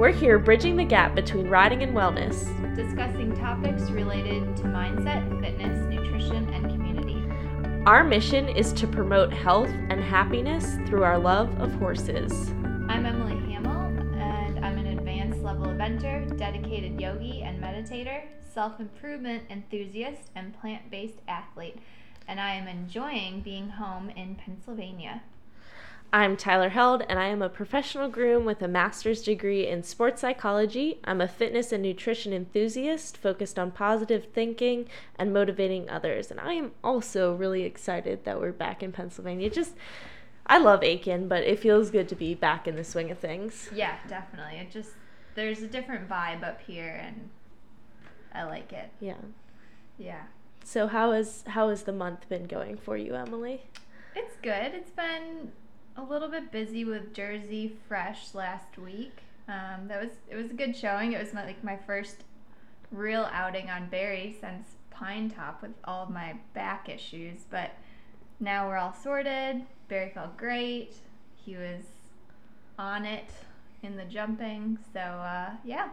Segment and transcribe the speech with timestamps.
[0.00, 5.76] We're here bridging the gap between riding and wellness, discussing topics related to mindset, fitness,
[5.90, 7.22] nutrition, and community.
[7.84, 12.32] Our mission is to promote health and happiness through our love of horses.
[12.88, 18.22] I'm Emily Hamill, and I'm an advanced level eventer, dedicated yogi and meditator,
[18.54, 21.76] self improvement enthusiast, and plant based athlete.
[22.26, 25.20] And I am enjoying being home in Pennsylvania.
[26.12, 30.20] I'm Tyler Held, and I am a professional groom with a master's degree in sports
[30.22, 30.98] psychology.
[31.04, 36.32] I'm a fitness and nutrition enthusiast focused on positive thinking and motivating others.
[36.32, 39.50] And I am also really excited that we're back in Pennsylvania.
[39.50, 39.74] Just,
[40.46, 43.70] I love Aiken, but it feels good to be back in the swing of things.
[43.72, 44.58] Yeah, definitely.
[44.58, 44.90] It just,
[45.36, 47.30] there's a different vibe up here, and
[48.34, 48.90] I like it.
[48.98, 49.14] Yeah.
[49.96, 50.22] Yeah.
[50.64, 53.62] So how is how has the month been going for you, Emily?
[54.16, 54.74] It's good.
[54.74, 55.52] It's been
[55.96, 59.18] a little bit busy with Jersey Fresh last week.
[59.48, 61.12] Um, that was it was a good showing.
[61.12, 62.24] It was my, like my first
[62.92, 67.40] real outing on Barry since Pine Top with all of my back issues.
[67.50, 67.72] But
[68.38, 69.62] now we're all sorted.
[69.88, 70.94] Barry felt great.
[71.44, 71.82] He was
[72.78, 73.28] on it
[73.82, 74.78] in the jumping.
[74.92, 75.88] So uh, yeah.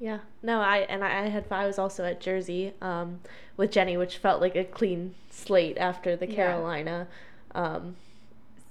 [0.00, 0.18] Yeah.
[0.42, 3.20] No, I and I had I was also at Jersey um,
[3.56, 6.34] with Jenny, which felt like a clean slate after the Yeah.
[6.34, 7.06] Carolina.
[7.54, 7.94] Um,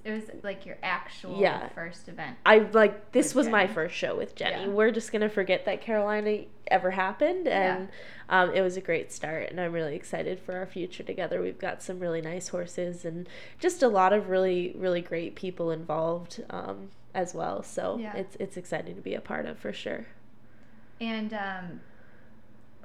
[0.03, 1.69] It was like your actual Yeah.
[1.69, 2.37] first event.
[2.45, 4.63] I like this was my first show with Jenny.
[4.63, 4.67] Yeah.
[4.69, 7.89] We're just gonna forget that Carolina ever happened, and
[8.29, 9.49] um, it was a great start.
[9.51, 11.41] And I'm really excited for our future together.
[11.41, 13.27] We've got some really nice horses and
[13.59, 17.61] just a lot of really really great people involved um, as well.
[17.61, 18.15] So Yeah.
[18.15, 20.05] it's it's exciting to be a part of for sure.
[20.99, 21.81] And um,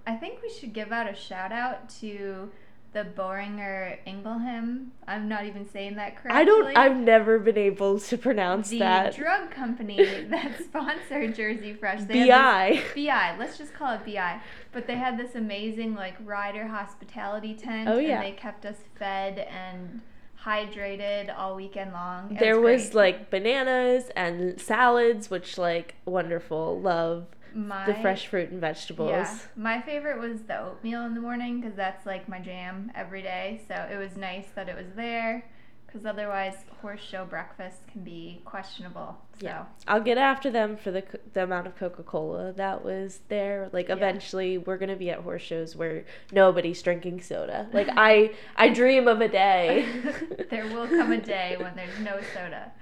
[0.07, 2.51] I think we should give out a shout out to
[2.97, 4.93] the Boehringer Ingelheim.
[5.07, 6.41] I'm not even saying that correctly.
[6.41, 6.77] I don't.
[6.79, 9.13] I've never been able to pronounce the that.
[9.13, 9.97] The drug company
[10.31, 12.05] that sponsored Jersey Fresh.
[12.05, 12.83] They Bi.
[12.95, 13.37] this- BI.
[13.39, 14.41] Let's just call it BI.
[14.73, 17.87] But they had this amazing like rider hospitality tent.
[17.87, 18.23] Oh, yeah.
[18.23, 20.01] And they kept us fed and
[20.43, 22.33] hydrated all weekend long.
[22.33, 22.95] It There was great.
[22.95, 26.81] like bananas and salads, which like wonderful.
[26.81, 29.11] Love my the fresh fruit and vegetables.
[29.11, 33.23] Yeah, my favorite was the oatmeal in the morning because that's like my jam every
[33.23, 33.63] day.
[33.67, 35.45] So it was nice that it was there
[35.87, 39.17] because otherwise horse show breakfast can be questionable.
[39.41, 39.65] So Yeah.
[39.89, 41.03] I'll get after them for the
[41.33, 43.71] the amount of Coca Cola that was there.
[43.73, 47.69] Like eventually, we're gonna be at horse shows where nobody's drinking soda.
[47.73, 49.87] Like I I dream of a day.
[50.51, 52.73] there will come a day when there's no soda.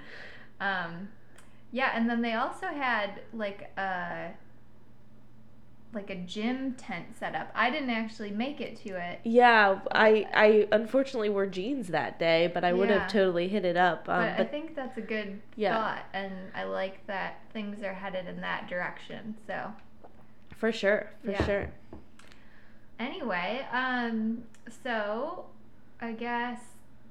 [0.60, 1.08] Um,
[1.70, 4.30] yeah, and then they also had like a
[5.94, 7.50] like a gym tent set up.
[7.54, 9.20] I didn't actually make it to it.
[9.24, 13.76] Yeah, I I unfortunately wore jeans that day, but I would have totally hit it
[13.76, 14.08] up.
[14.08, 15.76] Um, But I think that's a good Yeah.
[15.76, 19.36] thought, and I like that things are headed in that direction.
[19.46, 19.72] So
[20.56, 21.44] for sure, for Yeah.
[21.46, 21.70] sure.
[22.98, 24.44] anyway, um,
[24.82, 25.46] so
[26.00, 26.60] I guess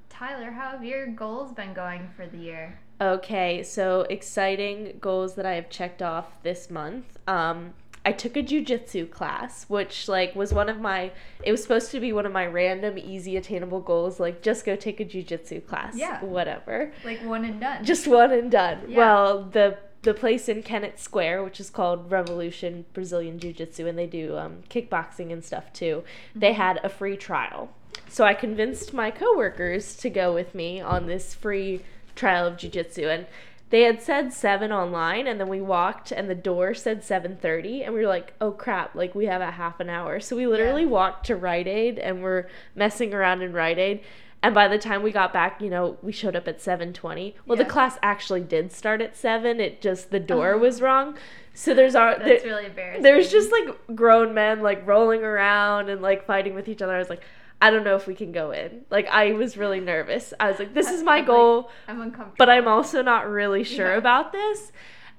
[0.09, 2.79] Tyler, how have your goals been going for the year?
[3.01, 7.17] Okay, so exciting goals that I have checked off this month.
[7.27, 7.73] Um,
[8.05, 11.11] I took a jujitsu class, which like was one of my.
[11.43, 14.19] It was supposed to be one of my random, easy, attainable goals.
[14.19, 15.95] Like just go take a jujitsu class.
[15.95, 16.23] Yeah.
[16.23, 16.91] Whatever.
[17.05, 17.85] Like one and done.
[17.85, 18.85] Just one and done.
[18.87, 18.97] Yeah.
[18.97, 23.97] Well, the the place in Kennett Square, which is called Revolution Brazilian Jiu Jitsu, and
[23.97, 26.03] they do um, kickboxing and stuff too.
[26.35, 27.69] They had a free trial,
[28.09, 31.81] so I convinced my coworkers to go with me on this free
[32.15, 33.25] trial of jiu jitsu, and
[33.73, 37.81] they had said seven online, and then we walked, and the door said seven thirty,
[37.81, 38.93] and we were like, "Oh crap!
[38.93, 42.21] Like we have a half an hour." So we literally walked to Rite Aid, and
[42.21, 42.45] we're
[42.75, 44.01] messing around in Rite Aid.
[44.43, 47.33] And by the time we got back, you know, we showed up at 7:20.
[47.47, 49.59] Well, the class actually did start at 7.
[49.59, 50.59] It just the door uh-huh.
[50.59, 51.17] was wrong.
[51.55, 53.01] So there's our That's there- really embarrassing.
[53.01, 56.93] there's just like grown men like rolling around and like fighting with each other.
[56.93, 57.23] I was like,
[57.63, 58.81] I don't know if we can go in.
[58.89, 60.33] Like I was really nervous.
[60.39, 62.35] I was like, this is my I'm like- goal, I'm uncomfortable.
[62.37, 63.97] but I'm also not really sure Yeah.
[63.97, 64.71] about this.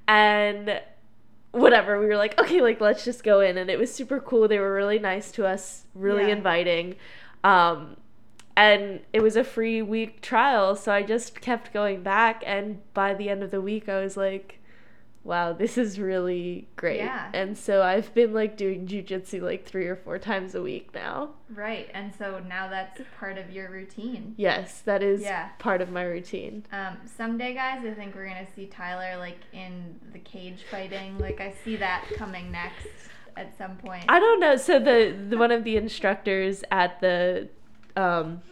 [0.06, 0.81] And
[1.52, 4.46] whatever, we were like, okay, like let's just go in and it was super cool.
[4.49, 6.37] They were really nice to us, really Yeah.
[6.37, 6.96] inviting.
[7.43, 7.96] Um
[8.56, 13.14] and it was a free week trial, so I just kept going back and by
[13.14, 14.61] the end of the week I was like
[15.25, 16.99] wow, this is really great.
[16.99, 17.31] Yeah.
[17.32, 21.31] And so I've been like doing jujitsu like three or four times a week now.
[21.55, 24.35] right, and so now that's part of your routine.
[24.37, 25.49] Yes, that is Yeah.
[25.59, 26.65] part of my routine.
[26.73, 31.19] Um, someday, guys, I think we're gonna see Tyler like in the cage fighting.
[31.19, 32.87] Like I see that coming next
[33.37, 34.05] at some point.
[34.09, 34.56] I don't know.
[34.56, 37.49] So the, the one of the instructors at the
[37.97, 38.43] um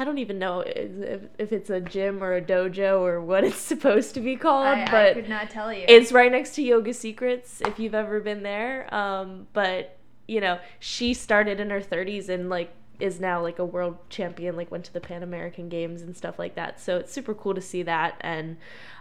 [0.00, 3.58] I don't even know if, if it's a gym or a dojo or what it's
[3.58, 5.84] supposed to be called, I, but I could not tell you.
[5.86, 8.92] it's right next to Yoga Secrets if you've ever been there.
[8.94, 13.64] Um, but you know, she started in her 30s and like is now like a
[13.64, 16.80] world champion, like went to the Pan American Games and stuff like that.
[16.80, 18.16] So it's super cool to see that.
[18.22, 18.56] And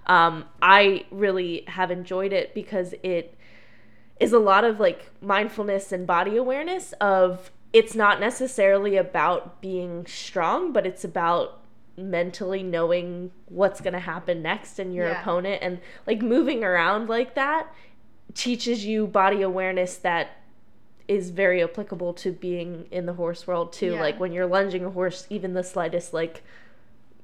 [0.06, 3.38] um, I really have enjoyed it because it
[4.20, 10.06] is a lot of like mindfulness and body awareness of it's not necessarily about being
[10.08, 11.62] strong, but it's about
[11.98, 15.22] mentally knowing what's going to happen next and your Yeah.
[15.22, 17.68] opponent and like moving around like that
[18.34, 20.30] teaches you body awareness that
[21.10, 24.00] is very applicable to being in the horse world too Yeah.
[24.02, 26.42] like when you're lunging a horse even the slightest like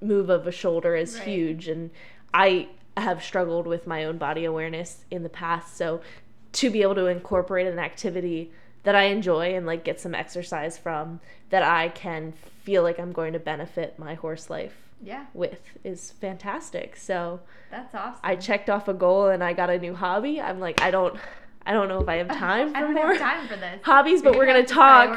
[0.01, 1.27] move of a shoulder is Right.
[1.27, 1.89] huge and
[2.33, 6.01] i have struggled with my own body awareness in the past so
[6.53, 8.51] to be able to incorporate an activity
[8.85, 12.33] that i enjoy and like get some exercise from that i can
[12.63, 17.93] feel like i'm going to benefit my horse life yeah, with is fantastic so that's
[17.93, 18.21] awesome.
[18.23, 20.39] I checked off a goal and I got a new hobby.
[20.39, 21.19] I'm like, I don't,
[21.65, 23.81] I don't know if I have time for I don't more have time for this.
[23.83, 25.09] hobbies, but we're gonna talk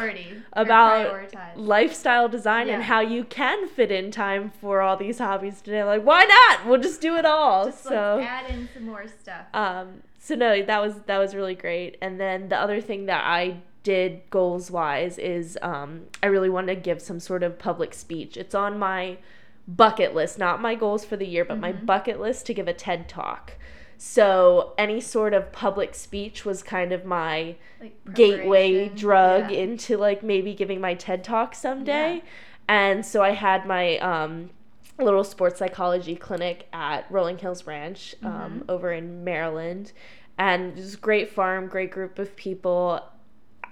[0.54, 5.84] about lifestyle design and how you can fit in time for all these hobbies today.
[5.84, 6.66] Like, why not?
[6.66, 7.66] We'll just do it all.
[7.66, 9.46] Just so, add in some more stuff.
[9.54, 11.96] um, so no, that was that was really great.
[12.02, 16.74] And then the other thing that I did goals wise is um, I really wanted
[16.74, 18.36] to give some sort of public speech.
[18.36, 19.18] It's on my
[19.66, 21.86] bucket list, not my goals for the year, but my Mhm.
[21.86, 23.52] bucket list to give a TED talk.
[23.96, 29.58] So any sort of public speech was kind of my like gateway drug Yeah.
[29.58, 32.14] into like maybe giving my TED talk someday.
[32.16, 32.20] Yeah.
[32.68, 34.50] And so I had my um,
[34.98, 38.70] little sports psychology clinic at Rolling Hills Ranch um, Mhm.
[38.70, 39.92] over in Maryland.
[40.38, 43.00] And it was great farm, great group of people.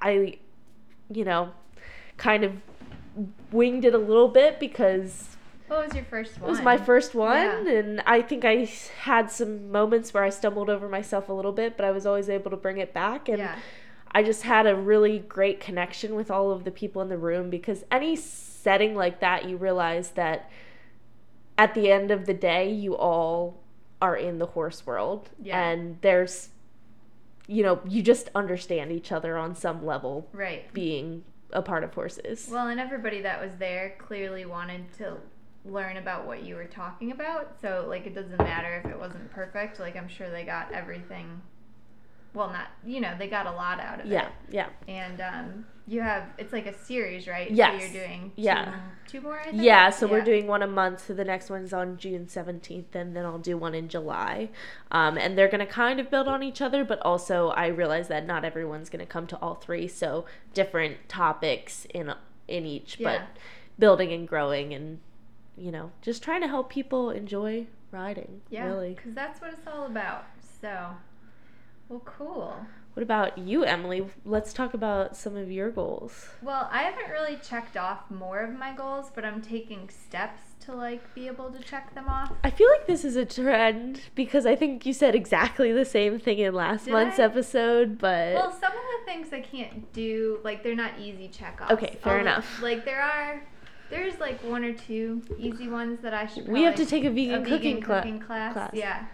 [0.00, 0.38] I,
[1.10, 1.50] you know,
[2.16, 2.52] kind of
[3.52, 5.36] winged it a little bit because
[5.68, 6.48] What was your first one?
[6.48, 7.72] it was my first one, Yeah.
[7.72, 8.68] and I think I
[9.00, 12.28] had some moments where I stumbled over myself a little bit, but I was always
[12.28, 13.28] able to bring it back.
[13.28, 13.56] And Yeah.
[14.12, 17.50] I just had a really great connection with all of the people in the room
[17.50, 20.50] because any setting like that, you realize that
[21.58, 23.62] at the end of the day, you all
[24.02, 25.30] are in the horse world.
[25.42, 25.60] Yeah.
[25.68, 26.50] And there's,
[27.46, 30.70] you know, you just understand each other on some level Right.
[30.72, 32.48] being a part of horses.
[32.50, 35.16] Well, and everybody that was there clearly wanted to
[35.64, 37.56] learn about what you were talking about.
[37.60, 39.80] So, like, it doesn't matter if it wasn't perfect.
[39.80, 41.40] Like, I'm sure they got everything.
[42.36, 44.32] Well, not, you know, they got a lot out of yeah, it.
[44.50, 44.66] yeah.
[44.86, 44.94] Yeah.
[44.94, 47.50] And um, you have, it's like a series, right?
[47.50, 47.80] Yes.
[47.82, 48.74] So you're doing two, Yeah.
[49.08, 49.62] two more, I think?
[49.62, 51.06] Yeah, so we're doing one a month.
[51.06, 54.50] So the next one's on June 17th, and then I'll do one in July.
[54.90, 58.08] Um, and they're going to kind of build on each other, but also I realize
[58.08, 59.88] that not everyone's going to come to all three.
[59.88, 62.12] So different topics in
[62.48, 63.18] in each, Yeah.
[63.18, 63.40] but
[63.78, 64.98] building and growing and,
[65.56, 68.42] you know, just trying to help people enjoy riding.
[68.50, 68.66] Yeah.
[68.66, 68.94] Really.
[68.94, 70.26] Because that's what it's all about.
[70.60, 70.90] So,
[71.88, 72.56] well, cool.
[72.94, 74.08] What about you, Emily?
[74.24, 76.28] Let's talk about some of your goals.
[76.40, 80.74] Well, I haven't really checked off more of my goals, but I'm taking steps to
[80.74, 82.32] like be able to check them off.
[82.42, 86.18] I feel like this is a trend because I think you said exactly the same
[86.18, 87.24] thing in last Did month's I?
[87.24, 91.70] episode, but Well, some of the things I can't do, like they're not easy checkoffs.
[91.72, 92.62] Okay, fair Although, enough.
[92.62, 93.42] Like there are,
[93.90, 96.48] there's like one or two easy ones that I should.
[96.48, 98.52] we have to take a vegan, a cooking, vegan cla- cooking class.
[98.54, 98.70] class.
[98.72, 99.04] Yeah,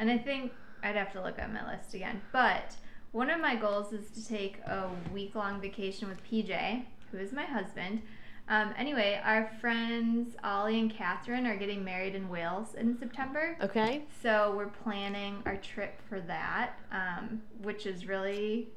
[0.00, 0.50] and I think
[0.82, 2.20] I'd have to look at my list again.
[2.32, 2.76] But
[3.12, 7.32] one of my goals is to take a week long vacation with PJ, who is
[7.32, 8.02] my husband.
[8.48, 13.56] Um, anyway, our friends Ollie and Catherine are getting married in Wales in September.
[13.62, 14.02] Okay.
[14.22, 18.68] So we're planning our trip for that, um, which is really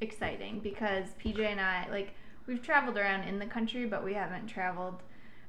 [0.00, 2.14] exciting because PJ and I like
[2.46, 5.02] we've traveled around in the country, but we haven't traveled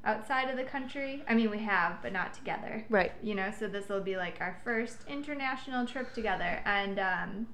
[0.03, 1.23] outside of the country.
[1.27, 2.85] I mean, we have, but not together.
[2.89, 3.11] Right.
[3.21, 7.47] You know, so this will be like our first international trip together, and um,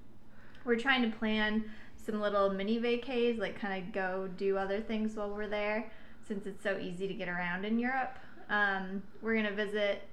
[0.65, 1.65] we're trying to plan
[2.05, 5.91] some little mini vacays, like kind of go do other things while we're there,
[6.27, 8.17] since it's so easy to get around in Europe.
[8.49, 10.03] Um, we're gonna visit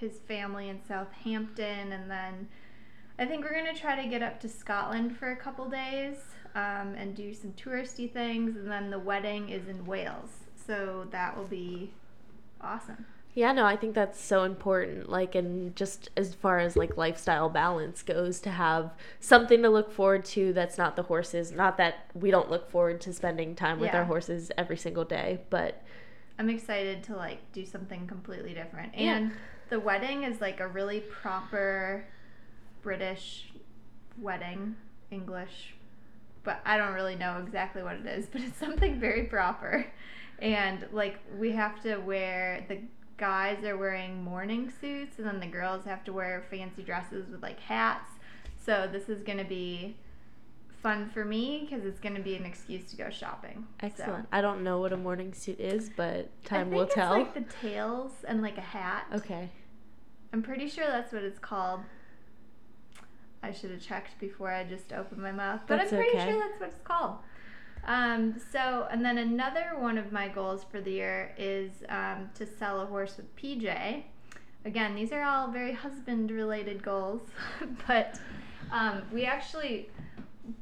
[0.00, 2.48] his family in Southampton, and then
[3.18, 6.16] I think we're gonna try to get up to Scotland for a couple days
[6.54, 10.30] um, and do some touristy things, and then the wedding is in Wales,
[10.66, 11.92] so that will be
[12.60, 13.06] awesome.
[13.34, 15.08] Yeah, no, I think that's so important.
[15.08, 19.90] Like, and just as far as like lifestyle balance goes, to have something to look
[19.90, 21.50] forward to that's not the horses.
[21.50, 23.98] Not that we don't look forward to spending time with Yeah.
[23.98, 25.82] our horses every single day, but
[26.38, 28.94] I'm excited to like do something completely different.
[28.96, 29.16] Yeah.
[29.16, 29.32] And
[29.68, 32.04] the wedding is like a really proper
[32.82, 33.52] British
[34.16, 34.76] wedding,
[35.10, 35.74] English
[36.44, 39.86] but I don't really know exactly what it is, but it's something very proper.
[40.40, 42.80] And like we have to wear the
[43.16, 47.42] guys are wearing morning suits and then the girls have to wear fancy dresses with
[47.42, 48.10] like hats.
[48.64, 49.96] So this is going to be
[50.82, 53.66] fun for me because it's going to be an excuse to go shopping.
[53.80, 54.24] Excellent.
[54.24, 54.28] So.
[54.32, 57.12] I don't know what a morning suit is, but time will tell.
[57.12, 59.06] like the tails and like a hat.
[59.14, 59.50] Okay.
[60.32, 61.80] I'm pretty sure that's what it's called.
[63.42, 66.30] I should have checked before I just opened my mouth, but that's I'm pretty okay.
[66.30, 67.18] sure that's what it's called.
[67.86, 72.46] Um, so, and then another one of my goals for the year is um, to
[72.46, 74.04] sell a horse with PJ.
[74.64, 77.22] Again, these are all very husband related goals,
[77.86, 78.18] but
[78.72, 79.90] um, we actually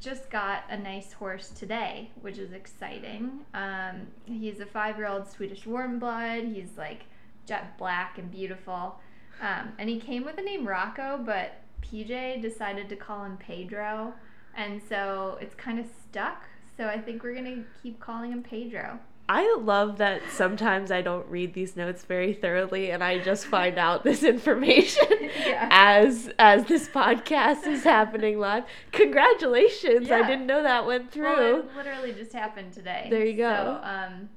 [0.00, 3.40] just got a nice horse today, which is exciting.
[3.54, 6.44] Um, he's a five year old Swedish warm blood.
[6.44, 7.04] He's like
[7.46, 8.98] jet black and beautiful.
[9.40, 14.14] Um, and he came with the name Rocco, but PJ decided to call him Pedro.
[14.54, 16.44] And so it's kind of stuck.
[16.76, 18.98] So I think we're going to keep calling him Pedro.
[19.28, 23.78] I love that sometimes I don't read these notes very thoroughly and I just find
[23.78, 25.06] out this information
[25.46, 25.68] yeah.
[25.70, 28.64] as as this podcast is happening live.
[28.90, 30.08] Congratulations.
[30.08, 30.16] Yeah.
[30.16, 31.22] I didn't know that went through.
[31.24, 33.06] Well, it literally just happened today.
[33.10, 33.80] There you go.
[33.82, 34.28] So, um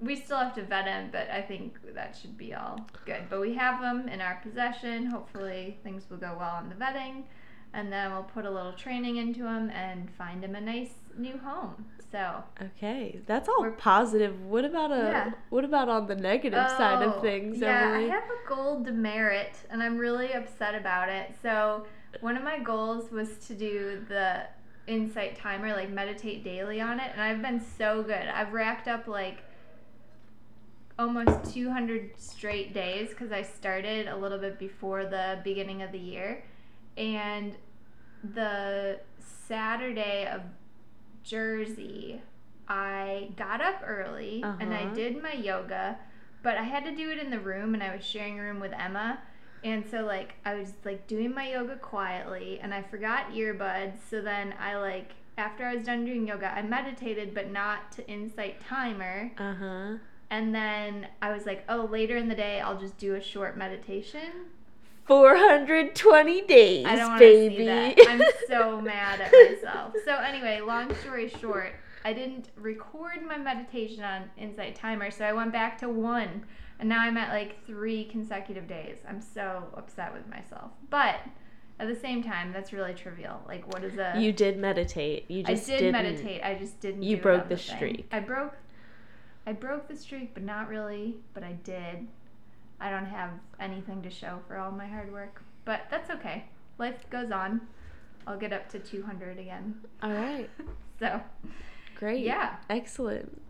[0.00, 3.24] we still have to vet him, but I think that should be all good.
[3.28, 5.06] But we have him in our possession.
[5.06, 7.24] Hopefully, things will go well on the vetting,
[7.72, 11.38] and then we'll put a little training into him and find him a nice new
[11.38, 11.86] home.
[12.10, 14.42] So okay, that's all positive.
[14.42, 15.30] What about a yeah.
[15.50, 17.60] what about on the negative oh, side of oh, things?
[17.60, 18.10] Yeah, Emily?
[18.10, 21.34] I have a goal demerit, and I'm really upset about it.
[21.40, 21.86] So
[22.20, 24.42] one of my goals was to do the
[24.88, 28.12] insight timer, like meditate daily on it, and I've been so good.
[28.12, 29.38] I've racked up like
[30.98, 35.98] almost 200 straight days because I started a little bit before the beginning of the
[35.98, 36.44] year.
[37.00, 37.56] And
[38.22, 39.00] the
[39.48, 40.42] Saturday of
[41.24, 42.20] Jersey,
[42.68, 44.58] I got up early uh-huh.
[44.60, 44.94] and I uh-huh.
[44.94, 45.96] did my yoga,
[46.42, 48.60] but I had to do it in the room and I was sharing a room
[48.60, 49.18] with Emma.
[49.64, 53.94] And so like I was like doing my yoga quietly and I forgot earbuds.
[54.10, 58.06] So then I like after I was done doing yoga, I meditated but not to
[58.06, 59.32] insight timer.
[59.38, 59.96] Uh-huh.
[60.28, 63.56] And then I was like, oh, later in the day, I'll just do a short
[63.56, 64.50] meditation.
[65.10, 67.56] 420 days, I don't baby.
[67.56, 67.98] See that.
[68.08, 69.94] I'm so mad at myself.
[70.04, 71.72] So anyway, long story short,
[72.04, 76.44] I didn't record my meditation on Insight Timer, so I went back to one,
[76.78, 78.98] and now I'm at like three consecutive days.
[79.08, 81.16] I'm so upset with myself, but
[81.80, 83.42] at the same time, that's really trivial.
[83.48, 84.14] Like, what is a?
[84.16, 85.28] You did meditate.
[85.28, 86.40] You just I did didn't, meditate.
[86.44, 87.02] I just didn't.
[87.02, 88.06] You broke the, the streak.
[88.12, 88.54] I broke
[89.44, 92.06] I broke the streak, but not really, but I did.
[92.80, 96.44] I don't have anything to show for all my hard work, but that's okay.
[96.78, 97.60] Life goes on.
[98.26, 99.74] I'll get up to 200 again.
[100.02, 100.48] All right.
[100.98, 101.20] so,
[101.96, 102.24] great.
[102.24, 102.56] Yeah.
[102.68, 103.40] Excellent.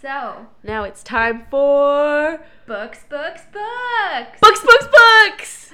[0.00, 4.40] So, now it's time for books, books, books.
[4.40, 5.72] Books, books, books.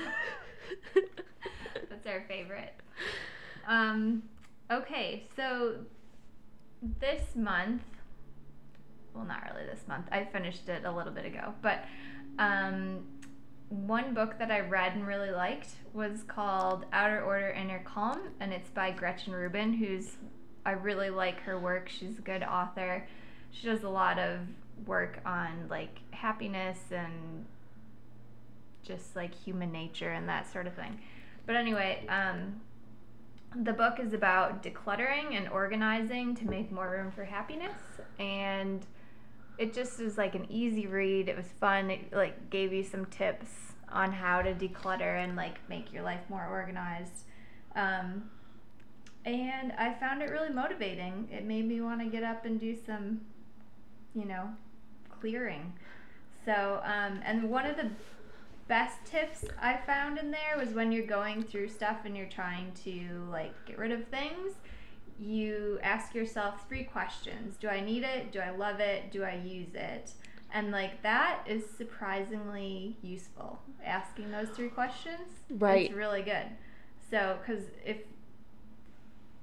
[1.90, 2.75] that's our favorite.
[3.66, 4.23] Um
[4.70, 5.76] okay, so
[7.00, 7.82] this month
[9.16, 10.06] well, not really this month.
[10.12, 11.85] I finished it a little bit ago, but
[12.38, 13.05] um,
[13.69, 18.52] one book that I read and really liked was called Outer Order Inner Calm, and
[18.52, 20.16] it's by Gretchen Rubin, who's
[20.64, 21.88] I really like her work.
[21.88, 23.07] She's a good author.
[23.52, 24.40] She does a lot of
[24.85, 27.47] work on like happiness and
[28.83, 31.00] just like human nature and that sort of thing.
[31.47, 32.61] But anyway, um,
[33.55, 37.76] the book is about decluttering and organizing to make more room for happiness
[38.19, 38.85] and
[39.58, 41.28] it just was like an easy read.
[41.28, 41.90] It was fun.
[41.90, 43.48] It like gave you some tips
[43.90, 47.25] on how to declutter and like make your life more organized.
[47.75, 48.30] Um,
[49.25, 51.28] and I found it really motivating.
[51.32, 53.20] It made me want to get up and do some,
[54.14, 54.48] you know,
[55.20, 55.72] clearing.
[56.44, 57.90] So, um, and one of the
[58.68, 62.72] best tips I found in there was when you're going through stuff and you're trying
[62.84, 64.54] to like get rid of things
[65.18, 68.32] you ask yourself three questions Do I need it?
[68.32, 69.11] Do I love it?
[69.11, 70.12] Do I use it?
[70.52, 73.61] And like that is surprisingly useful.
[73.85, 75.87] Asking those three questions, right?
[75.87, 76.46] It's really good.
[77.11, 77.99] So, because if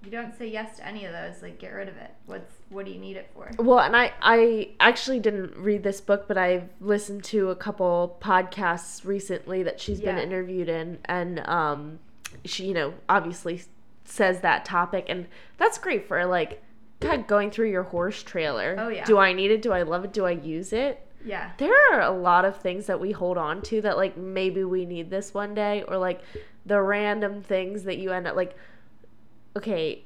[0.03, 2.11] you don't say yes to any of those, like get rid of it.
[2.25, 3.49] What's what do you need it for?
[3.57, 8.17] Well, and I I actually didn't read this book, but I've listened to a couple
[8.21, 10.13] podcasts recently that she's yeah.
[10.13, 11.99] been interviewed in, and um,
[12.43, 13.61] she you know obviously
[14.05, 16.61] says that topic and that's great for like
[16.99, 18.75] kind of going through your horse trailer.
[18.77, 19.05] Oh yeah.
[19.05, 19.61] Do I need it?
[19.61, 20.13] Do I love it?
[20.13, 21.05] Do I use it?
[21.25, 21.51] Yeah.
[21.57, 24.85] There are a lot of things that we hold on to that like maybe we
[24.85, 26.21] need this one day or like
[26.65, 28.55] the random things that you end up like
[29.55, 30.03] okay,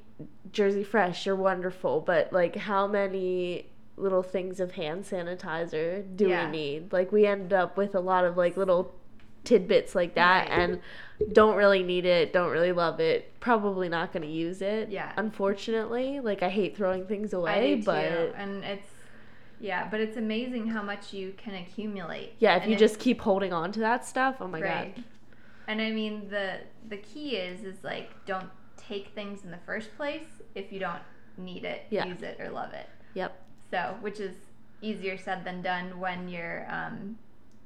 [0.51, 6.45] Jersey Fresh, you're wonderful, but like how many little things of hand sanitizer do Yeah.
[6.45, 6.93] we need?
[6.93, 8.93] Like we end up with a lot of like little
[9.47, 10.59] tidbits like that Right.
[10.59, 10.79] and
[11.33, 14.89] don't really need it, don't really love it, probably not going to use it.
[14.89, 15.11] Yeah.
[15.17, 18.89] Unfortunately, like I hate throwing things I away, do but too, and it's
[19.59, 22.33] yeah, but it's amazing how much you can accumulate.
[22.39, 24.95] yeah, if And you just keep holding on to that stuff, oh my right.
[24.95, 25.03] god.
[25.67, 29.95] And I mean the the key is is like don't take things in the first
[29.97, 31.01] place if you don't
[31.37, 32.05] need it, Yeah.
[32.05, 32.87] use it, or love it.
[33.15, 33.31] Yep.
[33.71, 34.35] So, which is
[34.81, 37.17] easier said than done when you're um,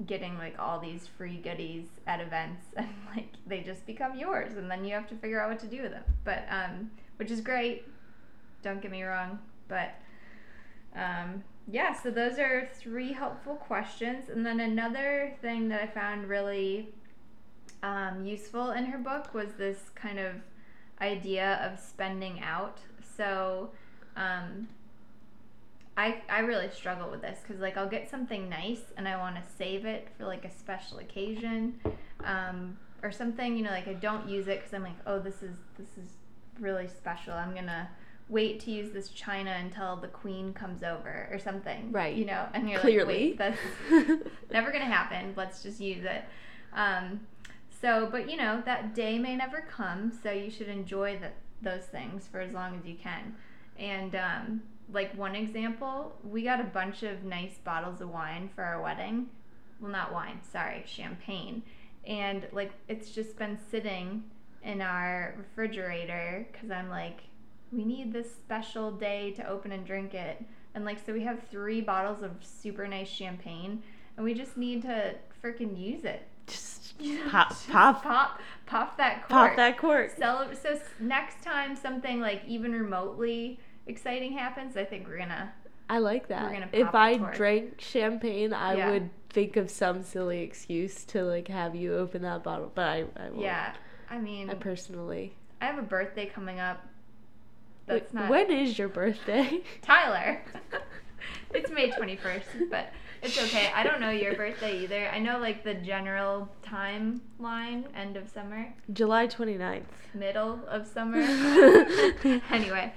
[0.05, 4.69] getting like all these free goodies at events and like they just become yours and
[4.69, 6.03] then you have to figure out what to do with them.
[6.23, 7.85] But um, which is great.
[8.63, 9.95] Don't get me wrong, but
[10.95, 11.93] um, yeah.
[11.93, 16.89] So those are three helpful questions, and then another thing that I found really
[17.81, 20.35] um, useful in her book was this kind of
[21.01, 22.79] idea of spending out.
[23.17, 23.71] So.
[24.15, 24.67] Um,
[26.01, 29.35] I, I really struggle with this because like I'll get something nice and I want
[29.35, 31.79] to save it for like a special occasion
[32.23, 35.43] um, or something you know like I don't use it because I'm like oh this
[35.43, 36.09] is this is
[36.59, 37.89] really special I'm gonna
[38.29, 42.15] wait to use this china until the queen comes over or something Right.
[42.15, 43.35] you know and you're Clearly.
[43.37, 43.57] like
[43.91, 46.23] that's never gonna happen let's just use it
[46.73, 47.19] um,
[47.81, 51.29] so but you know that day may never come so you should enjoy the,
[51.61, 53.35] those things for as long as you can
[53.77, 58.63] and um, like one example, we got a bunch of nice bottles of wine for
[58.63, 59.27] our wedding.
[59.79, 61.63] Well, not wine, sorry, champagne.
[62.05, 64.23] And like it's just been sitting
[64.63, 67.21] in our refrigerator because I'm like,
[67.71, 70.43] we need this special day to open and drink it.
[70.75, 73.83] And like, so we have three bottles of super nice champagne,
[74.15, 76.27] and we just need to freaking use it.
[76.47, 76.93] Just
[77.31, 79.29] pop, just pop, pop, pop that cork.
[79.29, 80.11] pop that cork.
[80.17, 85.51] Cele- so next time something like even remotely exciting happens, I think we're gonna.
[85.89, 86.43] I like that.
[86.43, 88.91] We're gonna if I drank champagne, I Yeah.
[88.91, 93.05] would think of some silly excuse to like have you open that bottle, but I,
[93.17, 93.41] I won't.
[93.41, 93.73] Yeah,
[94.09, 95.33] I mean, I personally.
[95.61, 96.85] I have a birthday coming up.
[97.85, 99.61] That's Wait, not When is your birthday?
[99.81, 100.41] Tyler.
[101.53, 102.91] it's May twenty first, but
[103.21, 103.71] it's okay.
[103.73, 105.09] I don't know your birthday either.
[105.09, 109.83] I know like the general timeline, end of summer, July 29th.
[110.13, 111.19] middle of summer.
[112.51, 112.93] anyway,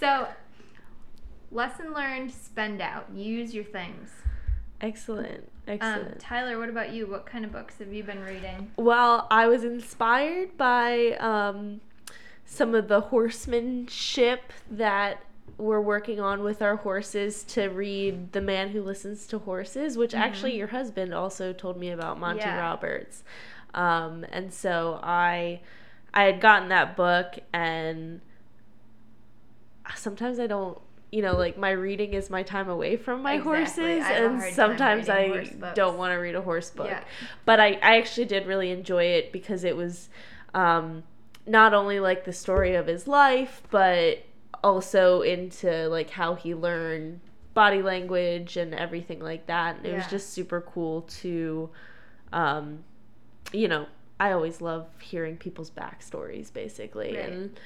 [0.00, 0.28] so
[1.50, 4.10] lesson learned: spend out, use your things.
[4.80, 5.50] Excellent.
[5.66, 6.20] Um, Excellent.
[6.20, 7.06] Tyler, what about you?
[7.06, 8.70] What kind of books have you been reading?
[8.76, 11.80] well, I was inspired by um,
[12.44, 15.22] some of the horsemanship that
[15.58, 20.14] we're working on with our horses to read The Man Who Listens to Horses, which
[20.14, 22.58] actually your husband also told me about Monty Yeah.
[22.58, 23.24] Roberts.
[23.74, 25.60] Um, and so I
[26.14, 28.20] I had gotten that book and
[29.96, 30.78] sometimes I don't
[31.10, 33.56] you know, like my reading is my time away from my Exactly.
[33.56, 37.02] horses, I have a and sometimes I don't want to read a horse book Yeah.
[37.46, 40.10] but I, I actually did really enjoy it because it was
[40.52, 41.04] um,
[41.46, 44.18] not only like the story of his life but
[44.62, 47.20] also into like how he learned
[47.54, 49.76] body language and everything like that.
[49.76, 51.70] And it was just super cool to
[52.32, 52.84] um,
[53.52, 53.86] you know
[54.20, 57.16] i always love hearing people's backstories basically.
[57.16, 57.28] Right.
[57.28, 57.60] and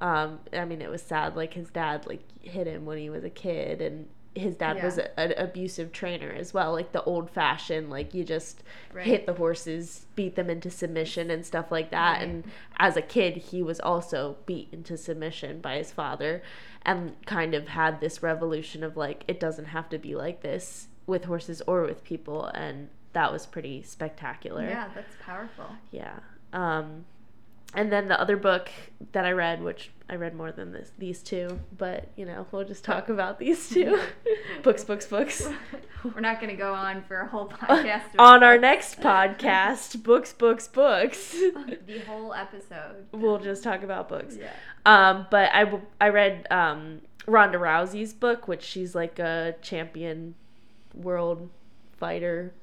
[0.00, 3.24] um, i mean it was sad like his dad like hit him when he was
[3.24, 4.08] a kid and
[4.38, 8.24] his dad was a, an abusive trainer as well like the old fashioned like you
[8.24, 9.04] just Right.
[9.06, 12.22] hit the horses beat them into submission and stuff like that Right.
[12.28, 12.44] and
[12.78, 16.42] as a kid he was also beat into submission by his father
[16.82, 20.88] and kind of had this revolution of like it doesn't have to be like this
[21.06, 25.66] with horses or with people and that was pretty spectacular Yeah, that's powerful.
[25.90, 26.18] yeah.
[26.52, 27.04] Um,
[27.74, 28.70] and then the other book
[29.12, 32.64] that I read, which I read more than this, these two, but you know, we'll
[32.64, 34.00] just talk about these two
[34.62, 35.46] books, books, books.
[36.04, 38.02] We're not going to go on for a whole podcast.
[38.18, 41.32] On our next podcast, books, books, books.
[41.32, 43.06] the whole episode.
[43.12, 44.36] we'll just talk about books.
[44.38, 44.52] Yeah.
[44.86, 50.34] Um, but I, w- I read um, Ronda Rousey's book, which she's like a champion
[50.94, 51.50] world
[51.98, 52.54] fighter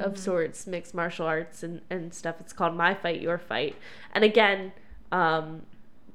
[0.00, 2.36] of sorts, mixed martial arts and, and stuff.
[2.40, 3.76] It's called My Fight, Your Fight.
[4.12, 4.72] And again,
[5.10, 5.62] um,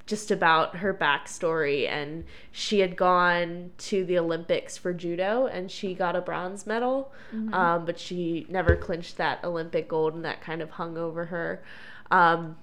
[0.07, 1.87] just about her backstory.
[1.87, 7.11] And she had gone to the Olympics for judo and she got a bronze medal,
[7.53, 11.61] um, but she never clinched that Olympic gold and that kind of hung over her.
[12.09, 12.57] Um,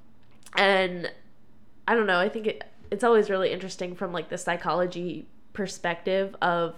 [0.57, 1.12] and
[1.87, 6.35] I don't know, I think it, it's always really interesting from like the psychology perspective
[6.40, 6.74] of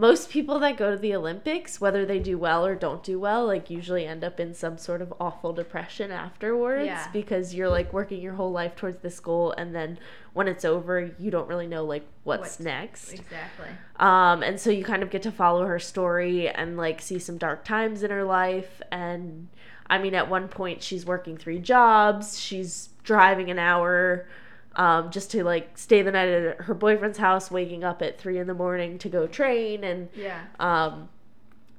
[0.00, 3.44] most people that go to the Olympics, whether they do well or don't do well,
[3.46, 7.08] like usually end up in some sort of awful depression afterwards Yeah.
[7.12, 9.98] because you're like working your whole life towards this goal and then
[10.34, 13.12] when it's over, you don't really know like what's What's- next.
[13.12, 13.66] Exactly.
[13.96, 17.36] Um, and so you kind of get to follow her story and like see some
[17.36, 18.80] dark times in her life.
[18.92, 19.48] And
[19.90, 24.28] I mean, at one point, she's working three jobs, she's driving an hour
[24.76, 28.38] um, just to like stay the night at her boyfriend's house, waking up at three
[28.38, 29.84] in the morning to go train.
[29.84, 30.40] And Yeah.
[30.60, 31.08] um,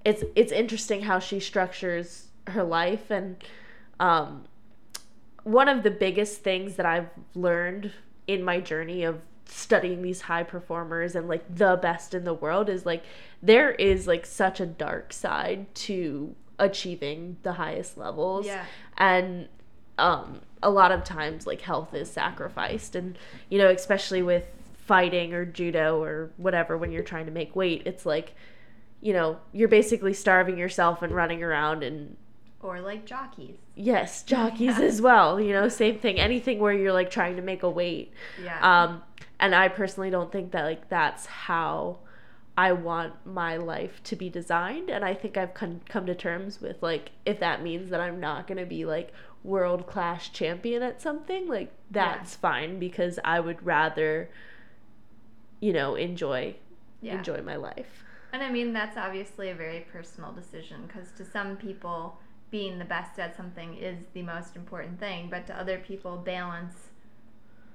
[0.05, 3.43] it's it's interesting how she structures her life and
[3.99, 4.45] um,
[5.43, 7.91] one of the biggest things that I've learned
[8.27, 12.69] in my journey of studying these high performers and like the best in the world
[12.69, 13.03] is like
[13.41, 18.65] there is like such a dark side to achieving the highest levels Yeah.
[18.97, 19.47] and
[19.99, 23.17] um a lot of times like health is sacrificed and
[23.49, 27.83] you know especially with fighting or judo or whatever when you're trying to make weight
[27.85, 28.33] it's like
[29.01, 32.17] you know you're basically starving yourself and running around and
[32.61, 33.55] Or like jockeys.
[33.75, 34.85] yes jockeys Yeah.
[34.85, 38.11] as well you know same thing anything where you're like trying to make a weight
[38.43, 38.59] Yeah.
[38.83, 39.01] um
[39.39, 41.99] and i personally don't think that like that's how
[42.57, 46.59] i want my life to be designed and i think i've come, come to terms
[46.59, 50.83] with like if that means that i'm not going to be like world class champion
[50.83, 54.29] at something like that's fine because i would rather
[55.61, 56.53] you know enjoy
[57.01, 57.17] yeah.
[57.17, 58.03] enjoy my life.
[58.31, 62.19] And I mean, that's obviously a very personal decision because to some people,
[62.51, 66.73] being the best at something is the most important thing, but to other people, balance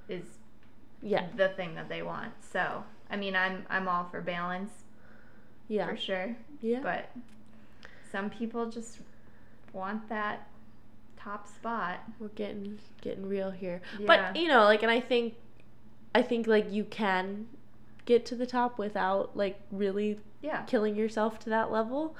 [0.09, 0.25] is
[1.03, 1.27] yeah.
[1.37, 2.33] the thing that they want.
[2.41, 4.73] So, I mean, I'm I'm all for balance.
[5.69, 5.87] Yeah.
[5.87, 6.81] For sure, yeah.
[6.83, 7.11] But
[8.13, 8.99] some people just
[9.73, 10.47] want that
[11.25, 12.01] top spot.
[12.19, 14.07] we're getting getting real here Yeah.
[14.07, 15.35] but you know like and i think
[16.15, 17.47] i think like you can
[18.05, 20.63] get to the top without like really Yeah.
[20.63, 22.15] killing yourself to that level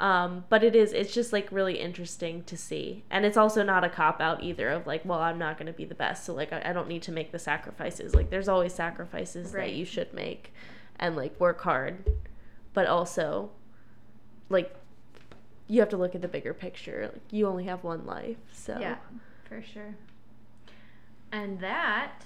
[0.00, 3.84] um, but it is it's just like really interesting to see and it's also not
[3.84, 6.34] a cop out either of like well i'm not going to be the best so
[6.34, 9.68] like I, I don't need to make the sacrifices like there's always sacrifices Right.
[9.68, 10.52] that you should make
[10.98, 12.04] and like work hard
[12.72, 13.50] but also
[14.48, 14.74] like
[15.66, 18.76] you have to look at the bigger picture like you only have one life so
[18.78, 18.96] Yeah,
[19.48, 19.94] for sure.
[21.32, 22.24] And that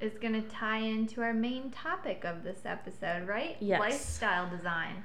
[0.00, 3.56] is going to tie into our main topic of this episode, right?
[3.60, 3.80] Yes.
[3.80, 5.04] Lifestyle design.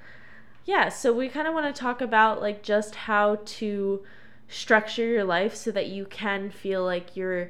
[0.65, 4.03] Yeah, so we kind of want to talk about like just how to
[4.47, 7.49] structure your life so that you can feel like you're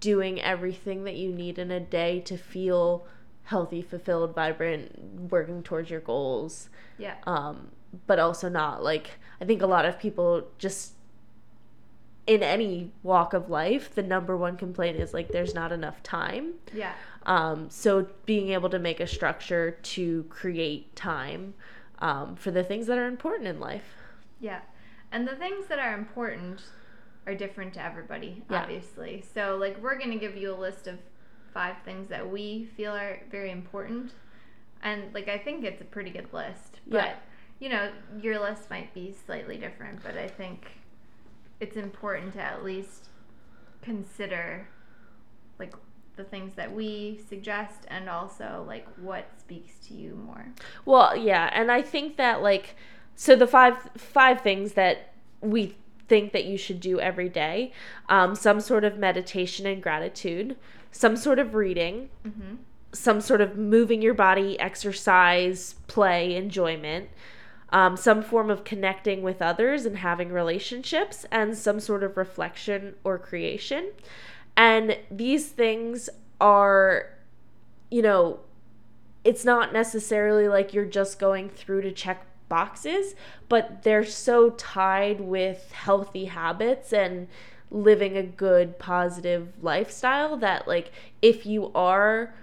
[0.00, 3.06] doing everything that you need in a day to feel
[3.44, 6.68] healthy, fulfilled, vibrant, working towards your goals.
[6.98, 7.14] Yeah.
[7.26, 7.68] Um,
[8.06, 10.92] but also not like I think a lot of people just
[12.26, 16.54] in any walk of life, the number one complaint is like there's not enough time.
[16.74, 16.92] Yeah.
[17.24, 21.54] Um, so being able to make a structure to create time
[22.00, 23.94] um, for the things that are important in life.
[24.40, 24.60] Yeah.
[25.10, 26.62] And the things that are important
[27.26, 28.62] are different to everybody, Yeah.
[28.62, 29.24] obviously.
[29.34, 30.98] So, like, we're going to give you a list of
[31.54, 34.12] five things that we feel are very important.
[34.82, 36.80] And, like, I think it's a pretty good list.
[36.86, 37.14] But, Yeah.
[37.60, 37.90] You know,
[38.20, 40.66] your list might be slightly different, but I think
[41.60, 43.06] it's important to at least
[43.82, 44.68] consider,
[45.58, 45.74] like,
[46.16, 50.46] the things that we suggest and also, like, what speaks to you more.
[50.84, 52.74] Well, yeah, and I think that like
[53.14, 55.76] so the five five things that we
[56.08, 57.72] think that you should do every day,
[58.08, 60.56] um, some sort of meditation and gratitude,
[60.90, 62.54] some sort of reading, Mm-hmm.
[62.92, 67.10] some sort of moving your body, exercise, play, enjoyment,
[67.70, 72.94] um, some form of connecting with others and having relationships, and some sort of reflection
[73.04, 73.92] or creation.
[74.56, 76.08] And these things
[76.40, 77.10] are,
[77.90, 78.40] you know,
[79.24, 83.14] it's not necessarily like you're just going through to check boxes,
[83.48, 87.28] but they're so tied with healthy habits and
[87.70, 92.34] living a good, positive lifestyle that, like, if you are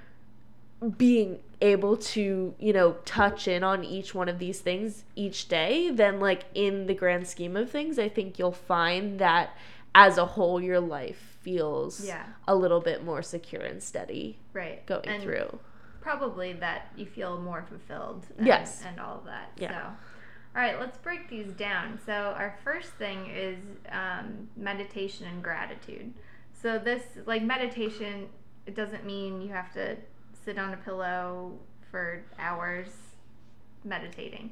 [0.98, 5.89] being able to, you know, touch in on each one of these things each day,
[5.89, 9.56] then, like, in the grand scheme of things, I think you'll find that
[9.94, 12.26] as a whole, your life feels Yeah.
[12.48, 14.86] a little bit more secure and steady Right.
[14.86, 15.60] going And through.
[16.02, 18.84] probably that you feel more fulfilled and, Yes.
[18.86, 19.70] and all of that Yeah.
[19.72, 19.88] so
[20.56, 23.58] all right let's break these down so our first thing is
[23.91, 26.13] um, meditation and gratitude
[26.54, 28.30] so this like meditation
[28.68, 29.98] it doesn't mean you have to
[30.46, 31.54] sit on a pillow
[31.92, 32.90] for hours
[33.84, 34.52] meditating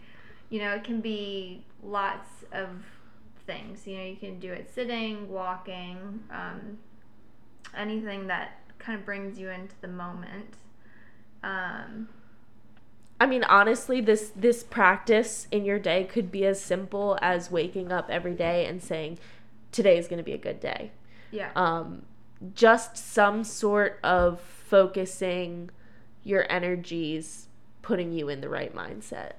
[0.49, 2.69] you know it can be lots of
[3.45, 6.77] things you know you can do it sitting walking um,
[7.77, 10.55] anything that kind of brings you into the moment
[11.43, 12.07] um,
[13.19, 17.91] I mean, honestly, this this practice in your day could be as simple as waking
[17.91, 19.19] up every day and saying,
[19.71, 20.91] "Today is going to be a good day."
[21.31, 21.51] Yeah.
[21.55, 22.03] Um,
[22.53, 25.69] just some sort of focusing
[26.23, 27.47] your energies,
[27.81, 29.33] putting you in the right mindset.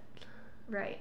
[0.68, 1.00] Right.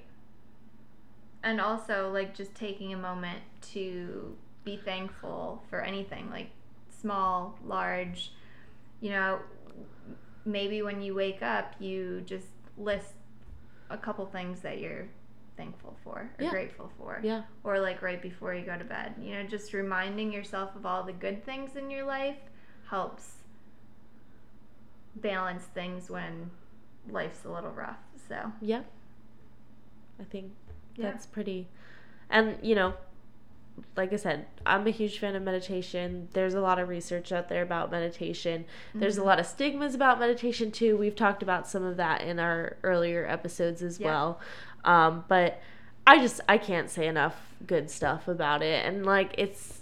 [1.42, 3.40] And also, like, just taking a moment
[3.72, 6.48] to be thankful for anything, like
[6.88, 8.32] small, large.
[9.00, 9.40] You know,
[10.46, 12.46] maybe when you wake up, you just
[12.78, 13.12] list
[13.90, 15.06] a couple things that you're
[15.56, 16.50] thankful for or Yeah.
[16.50, 17.20] grateful for.
[17.22, 17.42] Yeah.
[17.62, 19.14] Or, like, right before you go to bed.
[19.20, 22.38] You know, just reminding yourself of all the good things in your life
[22.88, 23.42] helps
[25.16, 26.50] balance things when
[27.08, 27.98] life's a little rough.
[28.28, 28.82] So, Yeah.
[30.20, 30.52] I think
[30.96, 31.10] Yeah.
[31.10, 31.68] that's pretty.
[32.30, 32.94] And, you know,
[33.96, 36.28] like I said, I'm a huge fan of meditation.
[36.32, 38.64] There's a lot of research out there about meditation.
[38.94, 39.24] There's a Mhm.
[39.26, 40.96] lot of stigmas about meditation too.
[40.96, 44.06] We've talked about some of that in our earlier episodes as Yeah.
[44.06, 44.40] well.
[44.84, 45.60] Um, but
[46.06, 48.84] I just I can't say enough good stuff about it.
[48.86, 49.80] And like it's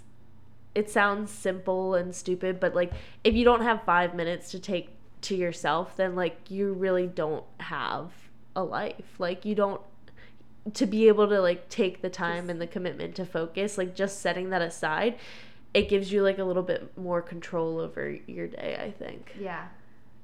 [0.73, 2.93] it sounds simple and stupid, but like
[3.23, 4.92] if you don't have 5 minutes to take
[5.23, 8.11] to yourself, then like you really don't have
[8.55, 9.15] a life.
[9.19, 9.81] Like you don't
[10.73, 14.21] to be able to like take the time and the commitment to focus, like just
[14.21, 15.17] setting that aside,
[15.73, 19.35] it gives you like a little bit more control over your day, I think.
[19.39, 19.67] Yeah.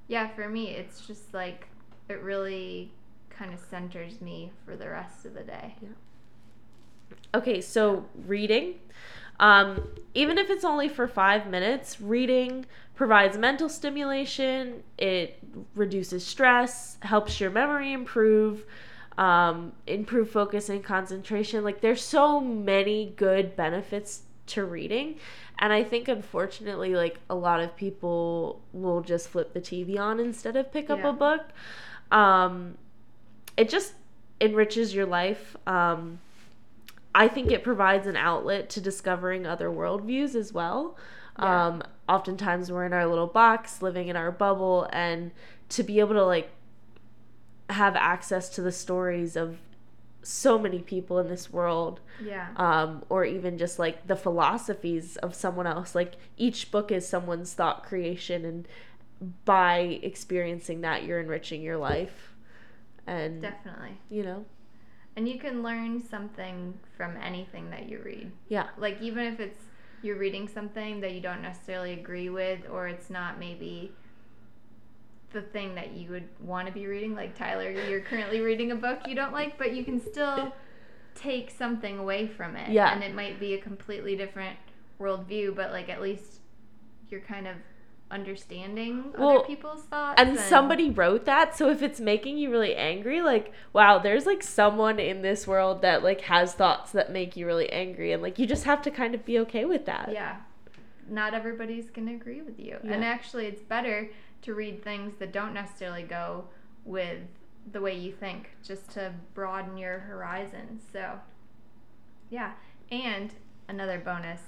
[0.07, 1.67] Yeah, for me, it's just like
[2.07, 2.91] it really
[3.29, 5.75] kind of centers me for the rest of the day.
[5.81, 5.89] Yeah.
[7.33, 8.75] Okay, so reading.
[9.39, 12.65] Um, even if it's only for five minutes, reading
[12.99, 15.39] provides mental stimulation, it
[15.73, 18.65] reduces stress, helps your memory improve,
[19.17, 21.63] um, improve focus and concentration.
[21.63, 25.15] Like, there's so many good benefits to reading.
[25.59, 30.19] And I think, unfortunately, like a lot of people will just flip the TV on
[30.19, 31.11] instead of pick up Yeah.
[31.11, 31.45] a book.
[32.11, 32.77] Um,
[33.55, 33.93] it just
[34.41, 35.55] enriches your life.
[35.65, 36.19] Um,
[37.15, 40.97] I think it provides an outlet to discovering other worldviews as well.
[41.39, 41.67] Yeah.
[41.67, 45.31] Um, oftentimes we're in our little box, living in our bubble, and
[45.69, 46.49] to be able to like
[47.69, 49.57] have access to the stories of
[50.21, 52.49] so many people in this world, Yeah.
[52.57, 55.95] um, or even just like the philosophies of someone else.
[55.95, 58.67] Like each book is someone's thought creation, and
[59.45, 62.33] by experiencing that, you're enriching your life.
[63.07, 63.97] And Definitely.
[64.09, 64.45] you know,
[65.15, 68.31] And you can learn something from anything that you read.
[68.49, 69.63] yeah, Like even if it's
[70.01, 73.91] you're reading something that you don't necessarily agree with or it's not maybe
[75.31, 78.75] the thing that you would want to be reading like Tyler you're currently reading a
[78.75, 80.53] book you don't like but you can still
[81.15, 82.93] take something away from it Yeah.
[82.93, 84.57] and it might be a completely different
[84.99, 86.39] worldview but like at least
[87.09, 87.55] you're kind of
[88.11, 92.75] understanding Well, other people's thoughts and somebody wrote that so if it's making you really
[92.75, 97.37] angry like wow there's like someone in this world that like has thoughts that make
[97.37, 100.09] you really angry and like you just have to kind of be okay with that
[100.11, 100.37] Yeah.
[101.11, 102.77] Not everybody's going to agree with you.
[102.83, 104.11] And actually, it's better
[104.43, 106.45] to read things that don't necessarily go
[106.85, 107.17] with
[107.71, 110.83] the way you think, just to broaden your horizons.
[110.93, 111.19] So,
[112.29, 112.51] yeah.
[112.91, 113.33] And
[113.67, 114.41] another bonus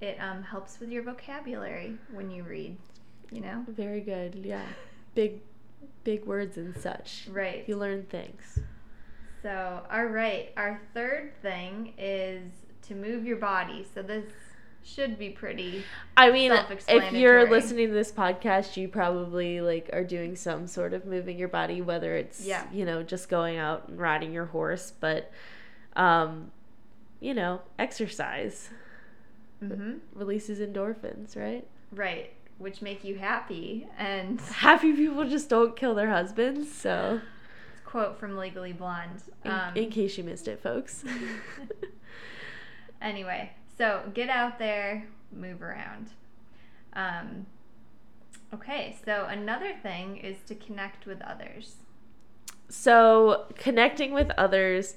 [0.00, 2.76] it um, helps with your vocabulary when you read,
[3.30, 3.64] you know?
[3.68, 4.62] very good yeah
[5.14, 5.40] big
[6.04, 7.64] big words and such Right.
[7.66, 8.60] you learn things
[9.42, 10.52] So, all right.
[10.56, 12.50] Our third thing is
[12.88, 13.86] to move your body.
[13.94, 14.24] So, this
[14.82, 15.84] should be pretty.
[16.16, 16.52] i mean
[16.88, 21.36] if you're listening to this podcast you probably like are doing some sort of moving
[21.38, 22.64] your body whether it's Yeah.
[22.72, 25.32] you know just going out and riding your horse but
[25.96, 26.52] um
[27.18, 28.70] you know exercise
[29.74, 32.32] hmm releases endorphins right Right.
[32.58, 33.86] Which make you happy.
[33.98, 37.20] And happy people just don't kill their husbands so
[37.84, 39.22] quote from Legally Blonde.
[39.44, 41.04] in, Um, in case you missed it folks
[43.00, 46.10] anyway, so get out there, move around.
[46.94, 47.46] Um,
[48.54, 51.76] okay, so another thing is to connect with others.
[52.68, 54.94] so connecting with others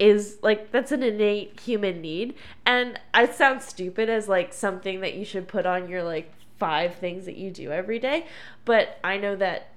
[0.00, 2.34] is like that's an innate human need
[2.64, 6.94] and it sounds stupid as like something that you should put on your like five
[6.94, 8.26] things that you do every day
[8.64, 9.68] but i know that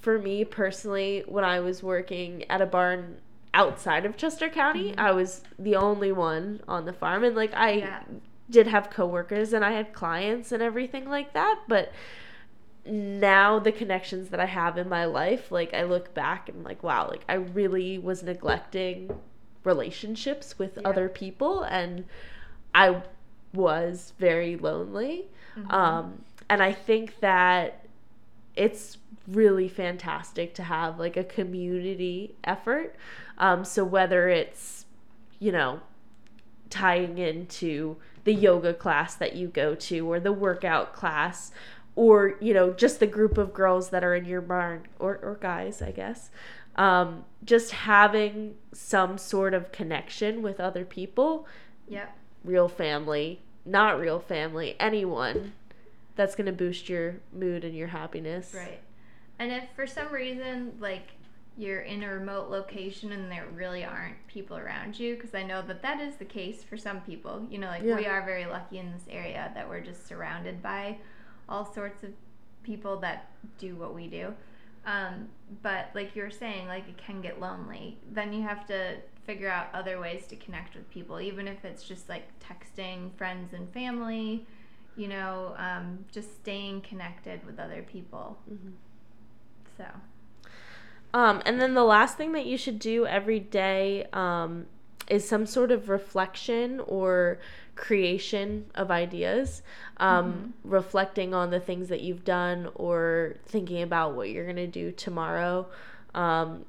[0.00, 3.18] for me personally when i was working at a barn
[3.52, 4.98] outside of chester county Mhm.
[4.98, 8.02] i was the only one on the farm and like i Yeah.
[8.48, 11.92] did have coworkers and i had clients and everything like that but
[12.88, 16.62] now the connections that I have in my life, like I look back and I'm
[16.62, 19.10] like, wow, like I really was neglecting
[19.66, 20.88] relationships with Yeah.
[20.88, 22.04] other people and
[22.74, 23.02] I
[23.52, 25.28] was very lonely.
[25.56, 25.72] Mhm.
[25.72, 27.86] Um, and I think that
[28.54, 32.94] it's really fantastic to have like a community effort.
[33.38, 34.86] Um, so whether it's,
[35.38, 35.80] you know,
[36.70, 41.52] tying into the yoga class that you go to or the workout class
[41.94, 45.38] or you know just the group of girls that are in your barn or, or
[45.40, 46.30] guys i guess
[46.76, 51.46] um, just having some sort of connection with other people
[51.88, 52.16] Yep.
[52.44, 55.52] real family not real family anyone
[56.16, 58.80] that's going to boost your mood and your happiness Right.
[59.38, 61.08] And if for some reason, like,
[61.58, 65.60] you're in a remote location and there really aren't people around you, because I know
[65.60, 67.46] that that is the case for some people.
[67.50, 67.96] You know, like, Yeah.
[67.96, 70.96] we are very lucky in this area that we're just surrounded by
[71.50, 72.12] all sorts of
[72.62, 74.34] people that do what we do.
[74.86, 75.28] Um,
[75.62, 77.98] but, like you were saying, like, it can get lonely.
[78.12, 81.82] Then you have to figure out other ways to connect with people, even if it's
[81.82, 84.46] just like texting friends and family,
[84.96, 88.38] you know, um, just staying connected with other people.
[88.48, 88.72] Mhm.
[89.76, 89.84] So,
[91.12, 94.66] Um, and then the last thing that you should do every day um,
[95.08, 97.38] is some sort of reflection or
[97.76, 99.62] creation of ideas,
[99.98, 104.66] um, reflecting on the things that you've done or thinking about what you're going to
[104.66, 105.66] do tomorrow.
[106.14, 106.64] Um,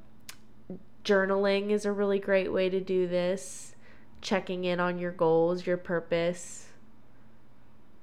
[1.04, 3.76] journaling is a really great way to do this,
[4.22, 6.68] checking in on your goals, your purpose.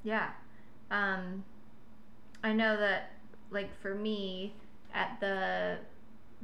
[0.03, 0.31] yeah.
[0.91, 1.45] Um,
[2.43, 3.13] I know that,
[3.51, 4.55] like, for me,
[4.93, 5.79] at the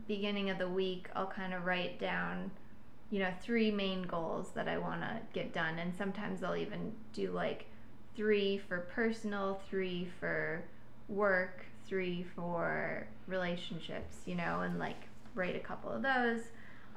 [0.09, 2.51] beginning of the week, I'll kind of write down,
[3.11, 5.79] you know, three main goals that I want to get done.
[5.79, 7.67] And sometimes I'll even do, like,
[8.17, 10.65] three for personal, three for
[11.09, 16.41] work, three for relationships, you know, and, like, write a couple of those.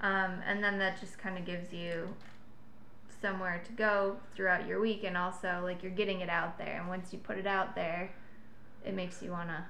[0.02, 2.10] Um, and then that just kind of gives you
[3.24, 6.90] somewhere to go throughout your week and also like you're getting it out there and
[6.90, 8.12] once you put it out there
[8.86, 9.64] it makes you want to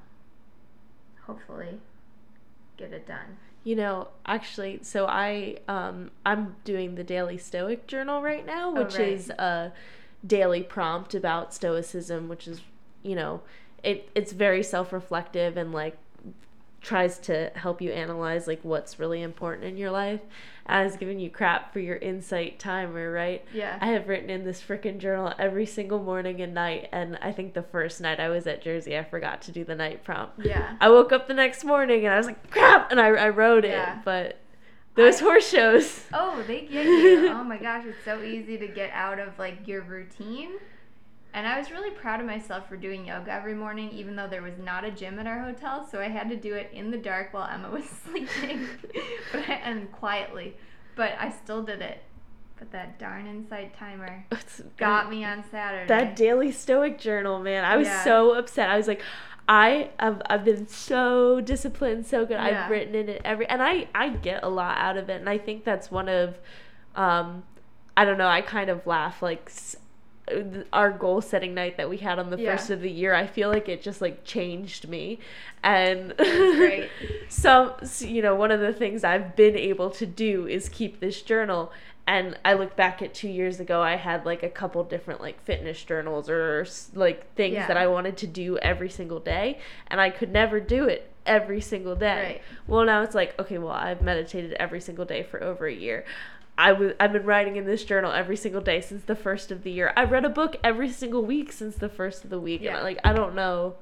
[1.28, 1.80] hopefully
[2.78, 8.22] get it done You know, actually, so I um I'm doing the daily stoic journal
[8.22, 9.08] right now, which Oh, right.
[9.14, 9.72] is a
[10.26, 12.60] daily prompt about stoicism, which is,
[13.04, 13.42] you know,
[13.84, 15.98] it it's very self-reflective and like
[16.84, 20.20] tries to help you analyze like what's really important in your life.
[20.66, 23.44] I was giving you crap for your insight timer, right?
[23.54, 27.32] yeah I have written in this freaking journal every single morning and night, and I
[27.32, 30.46] think the first night I was at Jersey, I forgot to do the night prompt.
[30.46, 33.30] yeah I woke up the next morning and I was like, crap, and I, I
[33.30, 34.00] wrote Yeah.
[34.00, 34.06] it.
[34.06, 34.38] But
[34.96, 36.02] those I- horse shows.
[36.14, 39.68] oh they get you oh my gosh it's so easy to get out of like
[39.68, 40.52] your routine
[41.34, 44.42] and i was really proud of myself for doing yoga every morning even though there
[44.42, 46.98] was not a gym at our hotel so i had to do it in the
[46.98, 48.68] dark while emma was sleeping
[49.32, 50.56] but I, and quietly
[50.96, 52.04] but i still did it
[52.58, 54.26] but that darn insight timer
[54.78, 57.66] got me on saturday That daily stoic journal, man.
[57.66, 58.04] I was Yeah.
[58.04, 58.70] so upset.
[58.70, 59.02] I was like,
[59.50, 62.36] I have I've been so disciplined, so good.
[62.36, 62.64] Yeah.
[62.66, 65.28] I've written in it every and I I get a lot out of it, and
[65.30, 66.36] I think that's one of,
[66.96, 67.44] um,
[67.98, 68.28] I don't know.
[68.28, 69.52] I kind of laugh like.
[70.72, 72.56] Our goal setting night that we had on the Yeah.
[72.56, 75.20] first of the year i feel like it just like changed me
[75.64, 76.14] and
[77.30, 81.22] so you know one of the things i've been able to do is keep this
[81.22, 81.72] journal
[82.08, 85.42] and i look back at two years ago i had like a couple different like
[85.44, 87.68] fitness journals or like things Yeah.
[87.68, 91.62] that i wanted to do every single day and i could never do it every
[91.62, 92.42] single day Right.
[92.68, 96.04] well now it's like okay well i've meditated every single day for over a year
[96.58, 99.64] I w- I've been writing in this journal every single day since the first of
[99.64, 99.92] the year.
[99.98, 102.62] I read a book every single week since the first of the week.
[102.62, 102.80] And Yeah.
[102.80, 103.76] I, like I don't know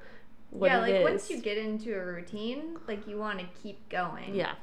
[0.52, 1.04] what yeah, it like is.
[1.04, 4.34] once you get into a routine, like you want to keep going.
[4.36, 4.54] yeah.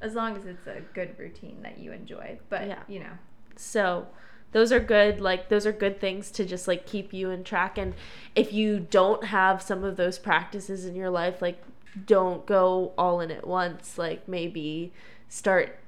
[0.00, 2.38] As long as it's a good routine that you enjoy.
[2.48, 2.82] But Yeah.
[2.88, 3.12] you know.
[3.56, 4.08] So
[4.52, 7.76] those are good like those are good things to just like keep you in track
[7.78, 7.94] and
[8.34, 11.60] if you don't have some of those practices in your life like
[12.06, 14.92] don't go all in at once like maybe
[15.28, 15.78] start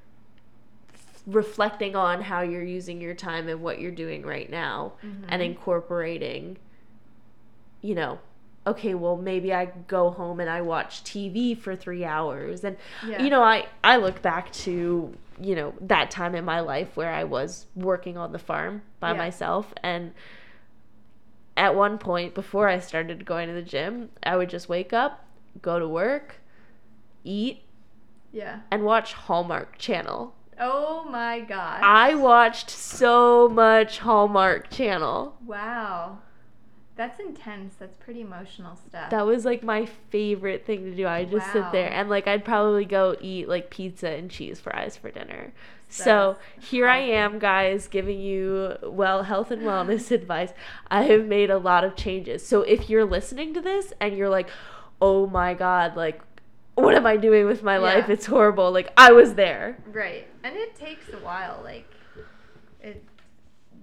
[1.33, 5.41] reflecting on how you're using your time and what you're doing right now and mm-hmm.
[5.41, 6.57] incorporating
[7.81, 8.19] you know
[8.65, 13.21] okay well maybe i go home and i watch tv for 3 hours and Yeah.
[13.21, 17.11] you know i i look back to you know that time in my life where
[17.11, 19.17] i was working on the farm by Yeah.
[19.17, 20.13] myself and
[21.55, 25.25] at one point before i started going to the gym i would just wake up
[25.61, 26.37] go to work
[27.23, 27.61] eat
[28.31, 28.59] Yeah.
[28.71, 31.81] and watch hallmark channel Oh my gosh.
[31.83, 36.19] i watched so much hallmark channel wow.
[36.95, 37.75] That's intense.
[37.79, 39.09] That's pretty emotional stuff.
[39.09, 42.43] that was like my favorite thing to do i just sit there and like i'd
[42.43, 45.53] probably go eat like pizza and cheese fries for dinner
[45.87, 50.51] so That's here i am guys giving you well health and wellness advice
[50.91, 54.27] i have made a lot of changes so if you're listening to this and you're
[54.27, 54.49] like
[55.01, 56.21] oh my god, like
[56.75, 58.09] what am I doing with my life?
[58.09, 58.71] It's horrible.
[58.71, 59.77] Like I was there.
[59.91, 60.27] Right.
[60.43, 61.61] And it takes a while.
[61.63, 61.89] Like,
[62.81, 63.03] it,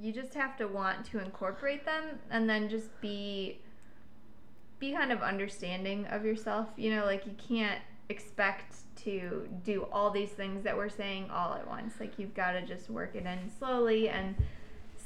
[0.00, 3.58] you just have to want to incorporate them and then just be,
[4.78, 6.68] be kind of understanding of yourself.
[6.76, 11.54] You know, like you can't expect to do all these things that we're saying all
[11.54, 11.94] at once.
[12.00, 14.34] Like you've got to just work it in slowly and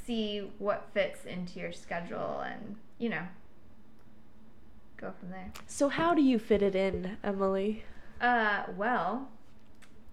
[0.06, 3.22] see what fits into your schedule and, you know,
[5.01, 5.51] go from there.
[5.66, 7.84] So how do you fit it in, Emily?
[8.20, 9.28] Uh, well,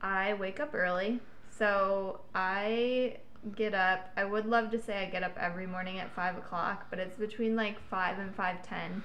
[0.02, 1.20] I wake up early.
[1.58, 3.18] So I
[3.56, 4.12] get up.
[4.16, 7.18] I would love to say I get up every morning at five o'clock, but it's
[7.18, 9.04] between like five and five ten.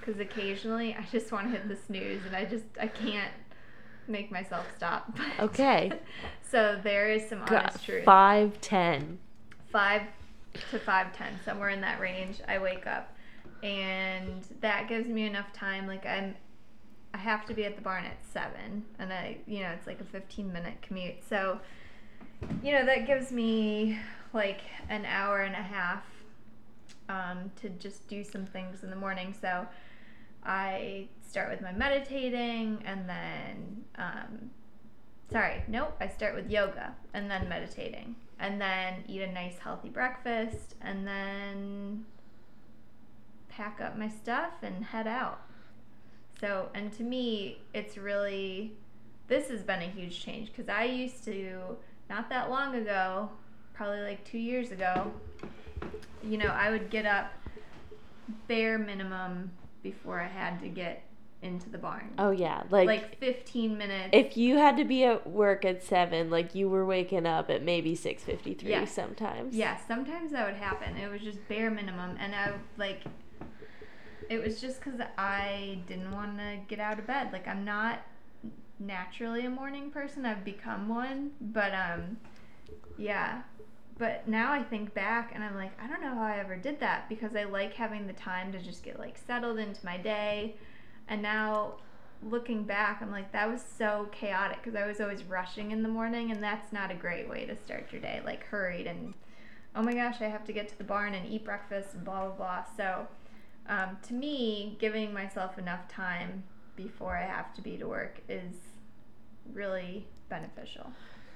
[0.00, 3.32] Because occasionally I just want to hit the snooze, and I just I can't
[4.06, 5.16] make myself stop.
[5.40, 5.92] Okay.
[6.42, 8.04] so there is some God, honest truth.
[8.04, 9.18] Five ten.
[9.72, 10.02] Five
[10.70, 12.40] to five ten, somewhere in that range.
[12.46, 13.13] I wake up,
[13.64, 15.88] and that gives me enough time.
[15.88, 16.36] Like I'm
[17.14, 20.00] I have to be at the barn at seven, and I, you know, it's like
[20.00, 21.22] a 15 minute commute.
[21.28, 21.60] So,
[22.60, 24.00] you know, that gives me
[24.32, 26.02] like an hour and a half
[27.08, 29.32] um, to just do some things in the morning.
[29.40, 29.64] So,
[30.44, 34.50] I start with my meditating, and then, um,
[35.30, 39.88] sorry, nope, I start with yoga, and then meditating, and then eat a nice healthy
[39.88, 42.04] breakfast, and then
[43.56, 45.40] pack up my stuff and head out.
[46.40, 48.72] So, and to me, it's really,
[49.28, 51.76] this has been a huge change because I used to,
[52.10, 53.30] not that long ago,
[53.72, 55.12] probably like two years ago,
[56.22, 57.32] you know, I would get up
[58.48, 59.52] bare minimum
[59.82, 61.02] before I had to get
[61.42, 62.10] into the barn.
[62.18, 64.08] Oh yeah, like, Like 15 minutes.
[64.12, 67.62] if you had to be at work at seven, like you were waking up at
[67.62, 68.86] maybe six fifty three Yeah.
[68.86, 69.54] sometimes.
[69.54, 70.96] Yeah, sometimes that would happen.
[70.96, 73.02] It was just bare minimum, and I like.
[74.28, 77.32] It was just because I didn't want to get out of bed.
[77.32, 78.00] Like I'm not
[78.78, 80.26] naturally a morning person.
[80.26, 82.16] I've become one, but um,
[82.96, 83.42] yeah.
[83.96, 86.80] But now I think back and I'm like, I don't know how I ever did
[86.80, 90.56] that because I like having the time to just get like settled into my day.
[91.08, 91.74] And now
[92.22, 95.88] looking back, I'm like, that was so chaotic because I was always rushing in the
[95.88, 98.20] morning, and that's not a great way to start your day.
[98.24, 99.14] Like, hurried and,
[99.74, 102.26] oh my gosh, I have to get to the barn and eat breakfast and blah,
[102.26, 102.64] blah, blah.
[102.76, 103.06] So,
[103.68, 106.44] um, to me, giving myself enough time
[106.76, 108.54] before I have to be to work is
[109.52, 110.90] really beneficial.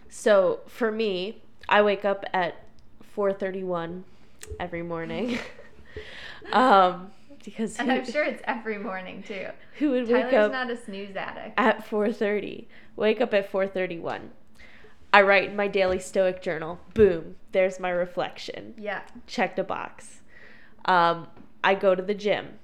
[0.09, 2.57] So for me, I wake up at
[3.03, 4.05] four thirty one
[4.59, 5.39] every morning.
[6.53, 7.11] um,
[7.45, 9.49] because And who, I'm sure it's every morning too.
[9.79, 11.55] who would wake Tyler's up not a snooze addict.
[11.59, 12.69] at four thirty?
[12.97, 14.31] Wake up at four thirty one.
[15.13, 16.81] I write in my daily Stoic journal.
[16.95, 18.75] Boom, there's my reflection.
[18.77, 19.03] Yeah.
[19.27, 20.21] checked a box.
[20.85, 21.29] Um,
[21.63, 22.59] I go to the gym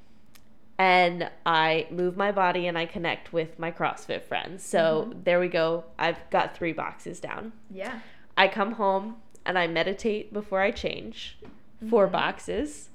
[0.78, 4.64] and I move my body and I connect with my CrossFit friends.
[4.64, 5.22] So mm-hmm.
[5.24, 5.84] there we go.
[5.98, 7.52] I've got three boxes down.
[7.70, 8.00] Yeah.
[8.36, 9.16] I come home
[9.46, 11.38] and I meditate before I change,
[11.88, 12.12] 4 mm-hmm.
[12.12, 12.90] boxes.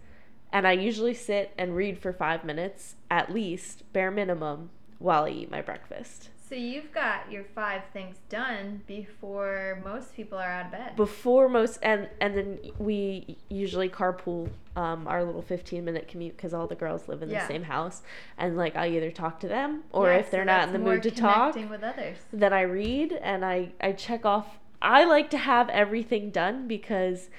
[0.52, 5.30] And I usually sit and read for five minutes, at least, bare minimum, while I
[5.30, 6.30] eat my breakfast.
[6.50, 10.96] So you've got your five things done before most people are out of bed.
[10.96, 16.52] before most and and then we usually carpool um, our little 15 minute commute because
[16.54, 17.42] all the girls live in Yeah.
[17.42, 18.02] the same house
[18.38, 20.80] and like i either talk to them or Yeah, if they're so not in the
[20.80, 22.18] mood to talk with others.
[22.34, 27.30] then i read and i i check off i like to have everything done because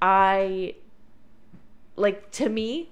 [0.00, 0.74] i
[1.96, 2.90] like to me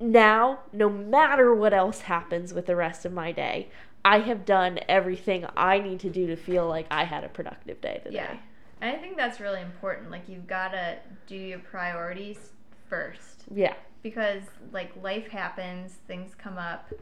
[0.00, 3.68] now no matter what else happens with the rest of my day
[4.04, 7.80] i have done everything i need to do to feel like i had a productive
[7.80, 8.36] day today Yeah.
[8.80, 10.10] And I think that's really important.
[10.10, 10.98] Like you've got to
[11.28, 12.50] do your priorities
[12.88, 14.42] first yeah because
[14.72, 16.92] like life happens, things come up,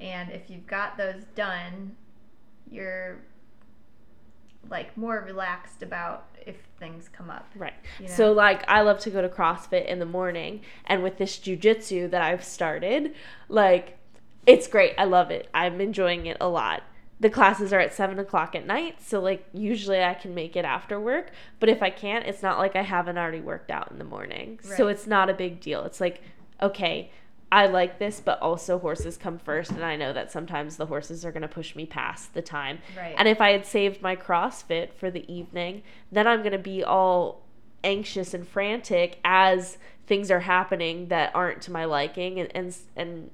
[0.00, 1.96] and if you've got those done,
[2.70, 3.22] you're
[4.68, 7.48] like more relaxed about if things come up.
[7.56, 7.72] Right.
[7.98, 8.12] You know?
[8.12, 12.10] So like I love to go to CrossFit in the morning and with this jujitsu
[12.10, 13.14] that I've started,
[13.48, 13.98] like
[14.46, 14.94] it's great.
[14.98, 15.48] I love it.
[15.54, 16.82] I'm enjoying it a lot.
[17.20, 20.64] The classes are at seven o'clock at night, so like usually I can make it
[20.64, 21.30] after work.
[21.60, 24.58] But if I can't, it's not like I haven't already worked out in the morning.
[24.62, 25.84] So it's not a big deal.
[25.84, 26.20] It's like,
[26.60, 27.12] okay,
[27.52, 31.24] I like this, but also horses come first, and I know that sometimes the horses
[31.24, 32.80] are gonna push me past the time.
[32.96, 33.14] Right.
[33.16, 36.82] And if I had saved my CrossFit for the evening, then I'm going to be
[36.82, 37.42] all
[37.84, 43.30] anxious and frantic as things are happening that aren't to my liking and and and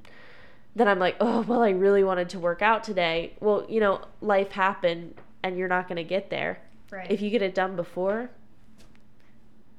[0.78, 4.00] then I'm like, "Oh, well I really wanted to work out today." Well, you know,
[4.20, 6.60] life happened and you're not going to get there.
[6.90, 7.10] right.
[7.10, 8.30] If you get it done before,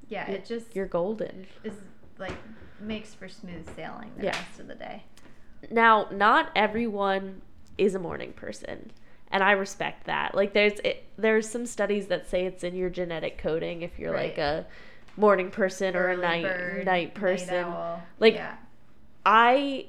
[0.08, 1.46] yeah, it just you're golden.
[1.64, 1.74] is
[2.18, 2.34] like
[2.80, 4.38] makes for smooth sailing the Yeah.
[4.38, 5.04] rest of the day.
[5.70, 7.42] Now, not everyone
[7.78, 8.92] is a morning person,
[9.32, 10.34] and I respect that.
[10.36, 14.14] Like there's it, there's some studies that say it's in your genetic coding if you're
[14.14, 14.66] like a
[15.18, 17.56] morning person or a night bird, night person.
[17.66, 18.02] owl.
[18.20, 18.56] Like, yeah.
[19.26, 19.88] I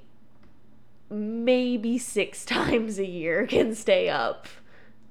[1.11, 4.47] maybe 6 times a year can stay up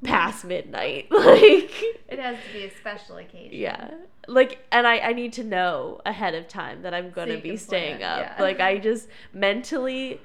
[0.03, 1.07] past midnight.
[1.11, 1.71] Like
[2.07, 3.57] It has to be a special occasion.
[3.59, 3.91] yeah.
[4.27, 7.41] Like and I I need to know ahead of time that I'm going to you
[7.41, 8.19] be staying up.
[8.19, 8.35] yeah.
[8.39, 10.21] Like I just mentally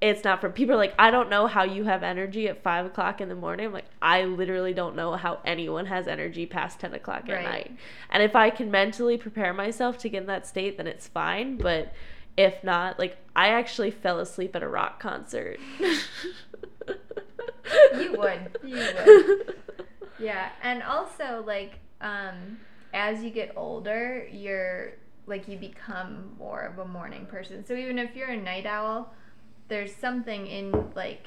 [0.00, 2.86] it's not for people are like I don't know how you have energy at five
[2.86, 3.66] o'clock in the morning.
[3.66, 7.44] I'm like I literally don't know how anyone has energy past ten o'clock at Right.
[7.44, 7.76] night.
[8.10, 11.56] And if I can mentally prepare myself to get in that state, then it's fine.
[11.56, 11.92] But
[12.38, 15.58] if not, like I actually fell asleep at a rock concert.
[17.98, 18.58] You would.
[18.64, 19.54] You would.
[20.18, 22.58] Yeah, and also like um
[22.94, 24.92] as you get older, you're
[25.26, 27.66] like you become more of a morning person.
[27.66, 29.12] So even if you're a night owl,
[29.68, 31.26] there's something in like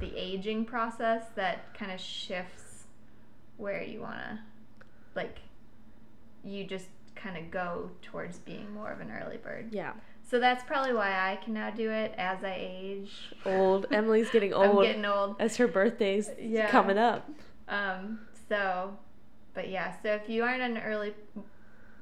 [0.00, 2.84] the aging process that kind of shifts
[3.56, 4.38] where you want to
[5.14, 5.38] like
[6.44, 6.88] you just
[7.22, 9.68] kind of go towards being more of an early bird.
[9.72, 9.92] yeah.
[10.30, 13.10] So that's probably why I can now do it as I age.
[13.46, 13.86] Old.
[13.92, 14.78] Emily's getting old.
[14.80, 15.36] I'm getting old.
[15.38, 16.70] as her birthday's Yeah.
[16.70, 17.30] coming up.
[17.66, 18.94] Um, so,
[19.54, 21.14] but yeah, so if you aren't an early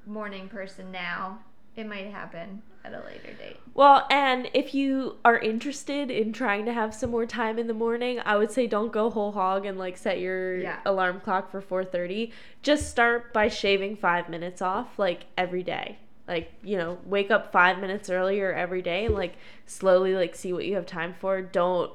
[0.06, 1.38] morning person now,
[1.76, 3.56] it might happen at a later date.
[3.74, 7.74] Well, and if you are interested in trying to have some more time in the
[7.74, 10.78] morning, I would say don't go whole hog and like set your Yeah.
[10.86, 12.32] alarm clock for 4:30.
[12.62, 15.98] Just start by shaving 5 minutes off like every day.
[16.28, 19.34] Like, you know, wake up 5 minutes earlier every day and like
[19.66, 21.42] slowly like see what you have time for.
[21.42, 21.92] Don't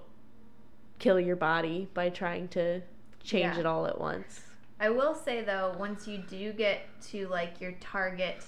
[0.99, 2.81] kill your body by trying to
[3.23, 3.59] change Yeah.
[3.61, 4.41] it all at once.
[4.79, 8.43] I will say though, once you do get to like your target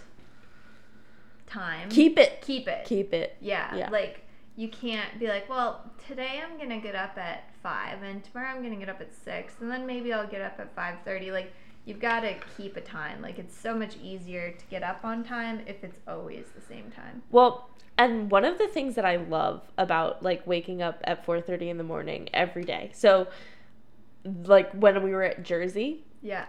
[1.54, 2.41] time, Keep it.
[2.41, 2.86] keep it.
[2.86, 3.38] Keep it.
[3.41, 3.89] yeah, yeah.
[3.89, 4.22] like
[4.56, 8.62] you can't be like, well, today I'm gonna get up at five, and tomorrow I'm
[8.64, 11.32] gonna get up at six, and then maybe I'll get up at five thirty.
[11.32, 11.51] Like
[11.86, 13.22] you've got to keep a time.
[13.22, 16.89] Like it's so much easier to get up on time if it's always the same
[16.91, 17.22] time.
[17.32, 21.70] Well, and one of the things that I love about like waking up at 4:30
[21.70, 22.91] in the morning every day.
[22.93, 23.28] So
[24.45, 26.45] like when we were at Jersey, Yeah.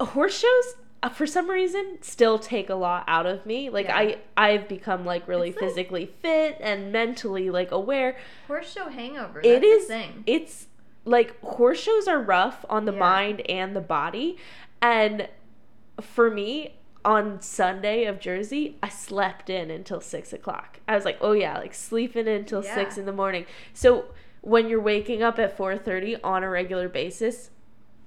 [0.00, 0.74] horse shows
[1.04, 3.68] Uh, for some reason still take a lot out of me.
[3.70, 3.96] Like Yeah.
[3.98, 8.16] I I've become like really It's like- physically fit and mentally like aware.
[8.46, 9.40] Horse show hangover.
[9.42, 9.90] It is
[10.26, 10.68] it's
[11.04, 12.98] like horse shows are rough on the Yeah.
[13.00, 14.36] mind and the body
[14.80, 15.28] and
[16.00, 21.18] for me on sunday of jersey i slept in until six o'clock i was like
[21.20, 23.44] oh yeah like sleeping in until six in the morning
[23.74, 24.04] so
[24.42, 27.50] when you're waking up at 4.30 on a regular basis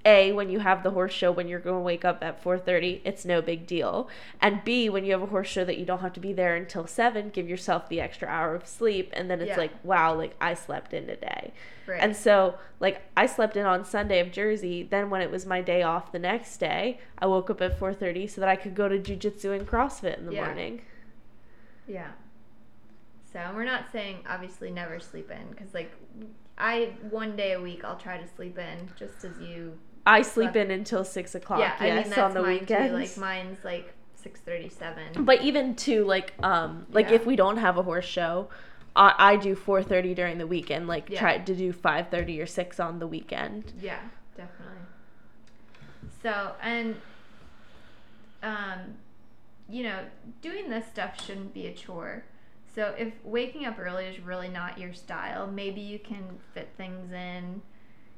[0.06, 3.00] a when you have the horse show when you're going to wake up at 4.30
[3.04, 4.08] it's no big deal
[4.40, 6.54] and b when you have a horse show that you don't have to be there
[6.56, 9.56] until 7 give yourself the extra hour of sleep and then it's Yeah.
[9.58, 11.52] like wow like i slept in today
[11.88, 12.00] Right.
[12.02, 14.82] and so, like, I slept in on Sunday of Jersey.
[14.82, 17.94] Then, when it was my day off the next day, I woke up at four
[17.94, 20.46] thirty so that I could go to jujitsu and CrossFit in the Yeah.
[20.46, 20.82] morning.
[21.86, 22.08] yeah.
[23.32, 25.92] So we're not saying obviously never sleep in because like
[26.58, 29.78] I one day a week I'll try to sleep in just as you.
[30.06, 31.60] I sleep in until six o'clock.
[31.60, 32.90] yeah, I mean that's on the mine weekends.
[32.90, 32.96] too.
[32.96, 35.24] Like mine's like six thirty seven.
[35.24, 37.16] but even to like, um, like Yeah.
[37.16, 38.48] if we don't have a horse show,
[38.94, 40.86] I, I do four thirty during the weekend.
[40.88, 41.20] Like, Yeah.
[41.20, 43.72] try to do five thirty or six on the weekend.
[43.80, 44.00] Yeah,
[44.36, 44.78] definitely.
[46.22, 46.96] So and
[48.42, 48.78] um,
[49.68, 49.98] you know,
[50.40, 52.24] doing this stuff shouldn't be a chore.
[52.74, 57.10] So if waking up early is really not your style, maybe you can fit things
[57.10, 57.62] in.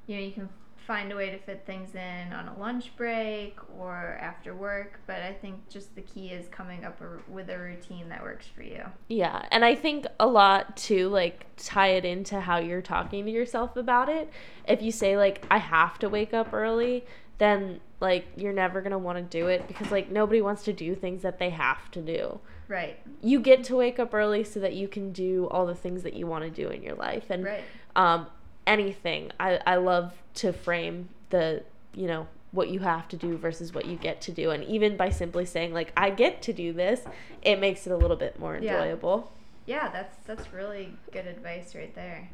[0.06, 0.48] You know, you can
[0.88, 4.98] find a way to fit things in on a lunch break or after work.
[5.06, 8.46] But I think just the key is coming up a, with a routine that works
[8.46, 8.82] for you.
[9.06, 13.30] Yeah, and I think a lot too, like tie it into how you're talking to
[13.30, 14.32] yourself about it.
[14.66, 17.04] If you say like I have to wake up early,
[17.36, 20.94] then like you're never gonna want to do it because like nobody wants to do
[20.94, 22.40] things that they have to do.
[22.66, 22.98] Right.
[23.22, 26.14] You get to wake up early so that you can do all the things that
[26.14, 27.64] you want to do in your life and Right.
[27.94, 28.26] um
[28.68, 29.32] anything.
[29.40, 31.64] I I love to frame the
[31.94, 34.96] you know what you have to do versus what you get to do and even
[34.96, 37.00] by simply saying like I get to do this,
[37.42, 38.74] it makes it a little bit more Yeah.
[38.76, 39.32] enjoyable.
[39.66, 42.30] Yeah, that's that's really good advice right there.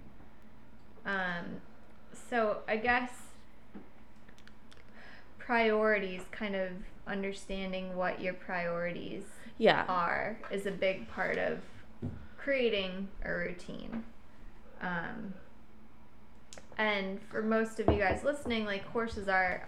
[1.07, 1.61] Um,
[2.31, 3.11] so I guess
[5.39, 6.71] priorities, kind of
[7.07, 9.25] understanding what your priorities
[9.59, 9.85] Yeah.
[9.89, 11.59] are, is a big part of
[12.39, 14.05] creating a routine.
[14.81, 15.35] Um,
[16.79, 19.67] and for most of you guys listening, like horses are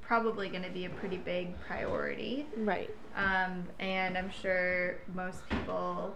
[0.00, 2.46] probably going to be a pretty big priority.
[2.56, 2.90] Right.
[3.16, 6.14] Um, and I'm sure most people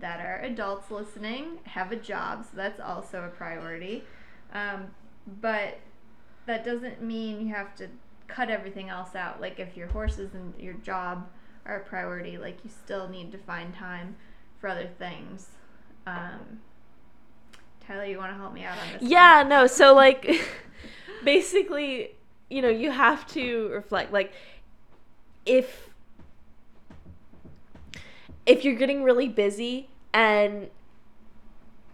[0.00, 4.04] that are adults listening have a job, so that's also a priority.
[4.52, 4.86] Um,
[5.40, 5.78] but
[6.46, 7.88] that doesn't mean you have to
[8.26, 9.40] cut everything else out.
[9.40, 11.28] Like if your horses and your job
[11.66, 14.16] are a priority, like you still need to find time
[14.60, 15.48] for other things.
[16.06, 16.60] Um,
[17.86, 19.02] Tyler, you want to help me out on this?
[19.02, 19.10] one?
[19.10, 19.66] Yeah, no.
[19.66, 20.40] So like
[21.24, 22.10] basically,
[22.48, 24.32] you know, you have to reflect like
[25.46, 25.90] if
[28.46, 30.68] if you're getting really busy and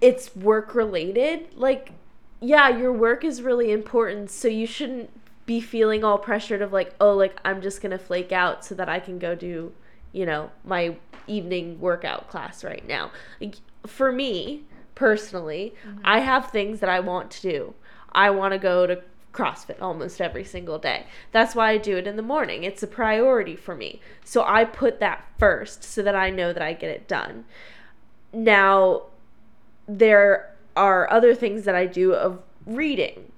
[0.00, 1.92] it's work related, like
[2.40, 5.10] yeah, your work is really important, so you shouldn't
[5.44, 8.74] be feeling all pressured of like, oh, like I'm just going to flake out so
[8.76, 9.72] that I can go do,
[10.12, 13.10] you know, my evening workout class right now.
[13.40, 14.64] Like for me,
[15.00, 15.98] personally, mm-hmm.
[16.04, 17.74] I have things that I want to do.
[18.12, 21.06] I want to go to CrossFit almost every single day.
[21.32, 22.64] That's why I do it in the morning.
[22.64, 24.02] It's a priority for me.
[24.24, 27.46] So I put that first so that I know that I get it done.
[28.30, 29.04] Now,
[29.88, 33.32] there are other things that I do of reading,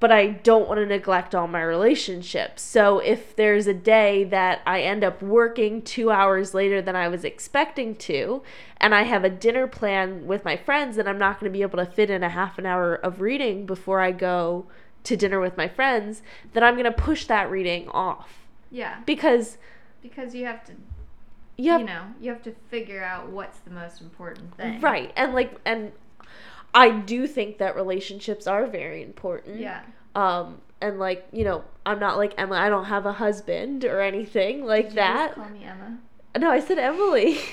[0.00, 2.62] but I don't want to neglect all my relationships.
[2.62, 7.06] So if there's a day that I end up working two hours later than I
[7.08, 8.42] was expecting to,
[8.78, 11.62] and I have a dinner plan with my friends, and I'm not going to be
[11.62, 14.66] able to fit in a half an hour of reading before I go
[15.04, 16.22] to dinner with my friends,
[16.54, 19.58] then I'm going to push that reading off Yeah, because
[20.02, 24.00] because you have to, have you know, you have to figure out what's the most
[24.00, 24.80] important thing.
[24.80, 25.92] right and like and
[26.74, 29.60] I do think that relationships are very important.
[29.60, 29.82] Yeah.
[30.14, 34.00] Um and like, you know, I'm not like Emma, I don't have a husband or
[34.00, 35.34] anything like Did that.
[35.34, 35.98] call me Emma.
[36.38, 37.38] No, I said Emily.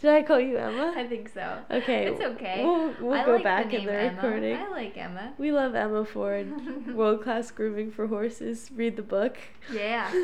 [0.00, 0.92] Did I call you Emma?
[0.96, 1.60] I think so.
[1.70, 2.06] Okay.
[2.08, 2.62] It's okay.
[2.64, 4.14] We'll, we'll I go like back the in the Emma.
[4.22, 4.56] recording.
[4.56, 5.32] I like Emma.
[5.38, 6.52] We love Emma Ford.
[6.94, 8.70] World class grooming for horses.
[8.74, 9.38] Read the book.
[9.72, 10.12] Yeah.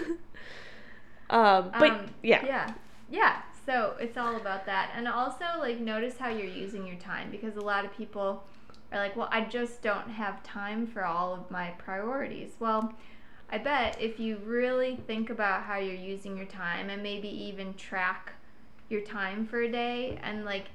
[1.31, 2.45] Um, but Um, yeah.
[2.45, 2.75] Yeah.
[3.09, 3.43] Yeah.
[3.71, 4.91] So it's all about that.
[4.97, 8.43] And also, like, notice how you're using your time because a lot of people
[8.91, 12.55] are like, well, I just don't have time for all of my priorities.
[12.59, 12.93] Well,
[13.49, 17.75] I bet if you really think about how you're using your time and maybe even
[17.75, 18.33] track
[18.89, 20.67] your time for a day and like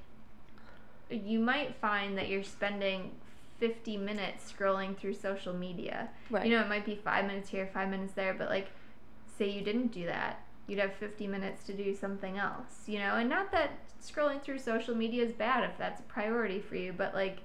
[1.10, 3.12] you might find that you're spending
[3.60, 6.10] 50 minutes scrolling through social media.
[6.30, 6.46] Right.
[6.46, 8.70] You know, it might be 5 minutes here, 5 minutes there, but like
[9.38, 10.45] say you didn't do that.
[10.68, 13.16] You'd have 50 minutes to do something else, you know?
[13.16, 16.94] And not that scrolling through social media is bad if that's a priority for you,
[16.94, 17.40] but like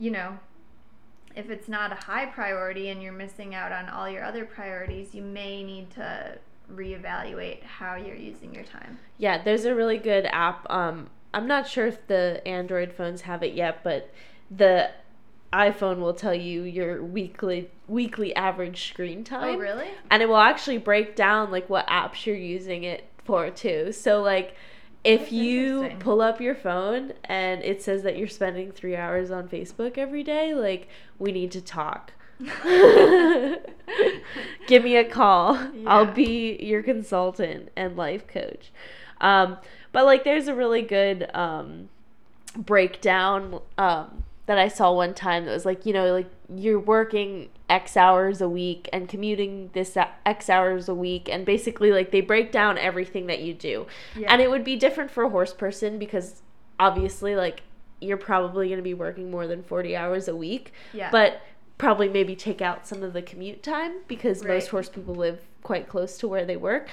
[0.00, 0.38] you know,
[1.36, 5.14] if it's not a high priority and you're missing out on all your other priorities,
[5.14, 6.38] you may need to
[6.72, 8.98] reevaluate how you're using your time.
[9.18, 10.68] Yeah, there's a really good app.
[10.70, 14.12] Um, I'm not sure if the Android phones have it yet, but
[14.50, 14.90] the
[15.52, 19.56] iPhone will tell you your weekly weekly average screen time.
[19.56, 19.88] Oh, really?
[20.10, 23.92] And it will actually break down like what apps you're using it for too.
[23.92, 24.54] So like
[25.02, 29.30] if That's you pull up your phone and it says that you're spending 3 hours
[29.30, 30.88] on Facebook every day, like
[31.18, 32.12] we need to talk.
[34.66, 35.58] Give me a call.
[35.86, 38.72] I'll be your consultant and life coach.
[39.20, 39.58] Um,
[39.92, 41.88] but like, there's a really good um,
[42.56, 47.50] breakdown um, that I saw one time that was like, you know, like you're working
[47.68, 49.96] X hours a week and commuting this
[50.26, 53.86] X hours a week, and basically, like, they break down everything that you do.
[54.16, 54.26] Yeah.
[54.28, 56.42] And it would be different for a horse person because
[56.80, 57.62] obviously, like,
[58.00, 61.10] you're probably going to be working more than 40 hours a week Yeah.
[61.12, 61.42] but
[61.78, 64.54] probably maybe take out some of the commute time because Right.
[64.54, 66.88] most horse people live quite close to where they work.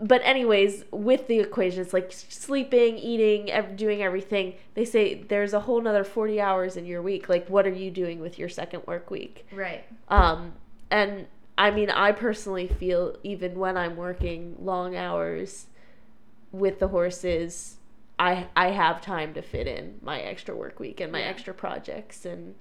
[0.00, 4.54] But anyways, with the equation, it's like sleeping, eating, ev- doing everything.
[4.74, 7.28] They say there's a whole another 40 hours in your week.
[7.28, 9.46] Like, what are you doing with your second work week?
[9.52, 9.84] right.
[10.08, 10.52] Um,
[10.90, 11.26] and
[11.58, 15.66] I mean, I personally feel even when I'm working long hours
[16.52, 17.76] with the horses,
[18.20, 21.26] I I have time to fit in my extra work week and my Yeah.
[21.26, 22.54] extra projects and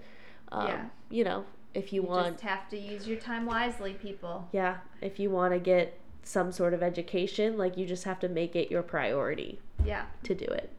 [0.51, 0.85] um, Yeah.
[1.09, 4.47] you know if you, You want just have to use your time wisely, people.
[4.51, 8.27] yeah if you want to get some sort of education like you just have to
[8.27, 10.05] make it your priority Yeah.
[10.23, 10.69] to do it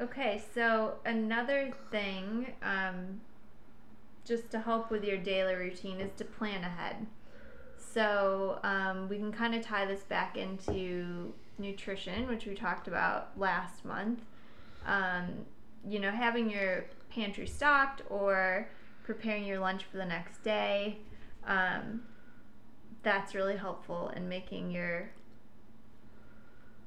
[0.00, 3.20] Okay, so another thing, um,
[4.24, 7.06] just to help with your daily routine, is to plan ahead.
[7.76, 13.38] So um, we can kind of tie this back into nutrition, which we talked about
[13.38, 14.20] last month.
[14.86, 15.44] Um,
[15.86, 18.70] you know, having your pantry stocked or
[19.04, 20.96] preparing your lunch for the next day.
[21.46, 22.04] Um,
[23.02, 25.10] that's really helpful in making your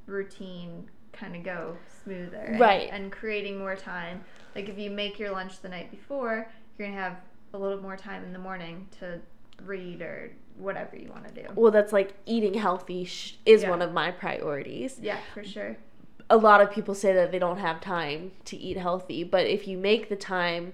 [0.06, 2.90] routine kind of go smoother and- Right.
[2.92, 4.24] and, creating more time
[4.56, 6.48] like if you make your lunch the night before
[6.78, 7.18] you're gonna have
[7.54, 9.20] a little more time in the morning to
[9.64, 13.70] read or whatever you want to do well that's like eating healthy sh- is Yeah.
[13.70, 15.78] one of my priorities yeah for sure
[16.30, 19.68] a lot of people say that they don't have time to eat healthy, but if
[19.68, 20.74] you make the time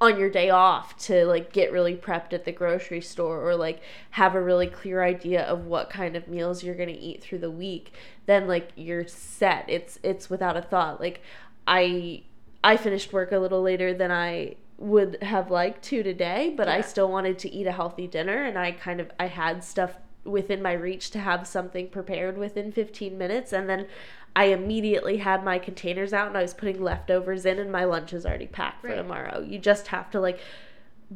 [0.00, 3.80] on your day off to like get really prepped at the grocery store or like
[4.10, 7.38] have a really clear idea of what kind of meals you're going to eat through
[7.38, 7.92] the week
[8.26, 9.64] then like you're set.
[9.68, 11.00] It's it's without a thought.
[11.00, 11.22] Like
[11.66, 12.22] i
[12.62, 16.80] i finished work a little later than i would have liked to today but i
[16.80, 20.62] still wanted to eat a healthy dinner and i kind of i had stuff within
[20.62, 23.86] my reach to have something prepared within 15 minutes and then
[24.36, 28.12] I immediately had my containers out and I was putting leftovers in and my lunch
[28.12, 28.96] is already packed for Right.
[28.96, 29.40] tomorrow.
[29.40, 30.38] You just have to like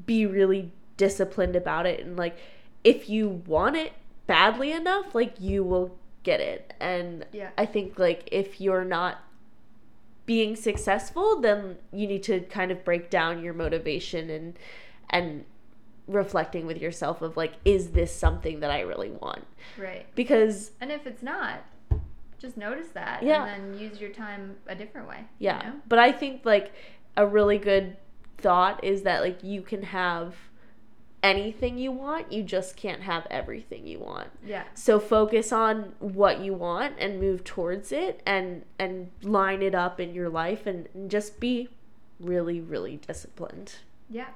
[0.06, 2.36] be really disciplined about it and like
[2.82, 3.92] if you want it
[4.26, 6.72] badly enough, like you will get it.
[6.80, 7.50] And Yeah.
[7.58, 9.18] I think like if you're not
[10.24, 14.58] being successful, then you need to kind of break down your motivation and
[15.10, 15.44] and
[16.06, 19.46] reflecting with yourself of like is this something that I really want?
[19.78, 20.06] Right.
[20.14, 21.64] Because And if it's not,
[22.40, 23.44] just notice that Yeah.
[23.46, 25.18] and then use your time a different way.
[25.38, 25.58] you Yeah.
[25.62, 25.72] know?
[25.88, 26.72] But I think like
[27.16, 27.96] a really good
[28.38, 30.34] thought is that like you can have
[31.22, 34.28] anything you want, you just can't have everything you want.
[34.42, 34.64] Yeah.
[34.72, 40.00] So focus on what you want and move towards it and and line it up
[40.00, 41.68] in your life and, and just be
[42.18, 43.74] really really disciplined.
[44.08, 44.28] Yeah.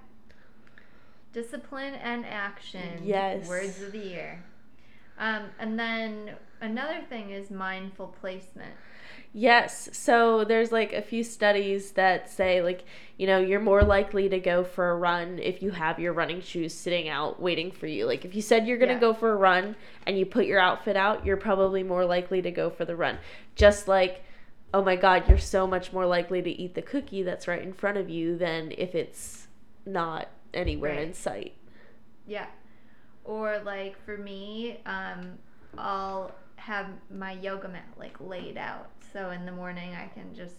[1.32, 3.00] Discipline and action.
[3.02, 3.48] Yes.
[3.48, 4.44] Words of the year.
[5.18, 6.32] Um, and then
[6.64, 8.74] another thing is mindful placement.
[9.32, 9.88] Yes.
[9.92, 12.84] So there's like a few studies that say like,
[13.18, 16.40] you know, you're more likely to go for a run if you have your running
[16.40, 18.06] shoes sitting out waiting for you.
[18.06, 19.00] Like if you said you're going to Yeah.
[19.00, 22.50] go for a run and you put your outfit out, you're probably more likely to
[22.50, 23.18] go for the run.
[23.54, 24.22] Just like
[24.72, 27.72] oh my god, you're so much more likely to eat the cookie that's right in
[27.72, 29.46] front of you than if it's
[29.86, 31.54] not anywhere in sight.
[32.26, 32.46] Yeah.
[33.22, 35.38] Or like for me, um,
[35.78, 36.32] I'll
[36.64, 38.90] have my yoga mat like laid out.
[39.12, 40.54] So in the morning I can just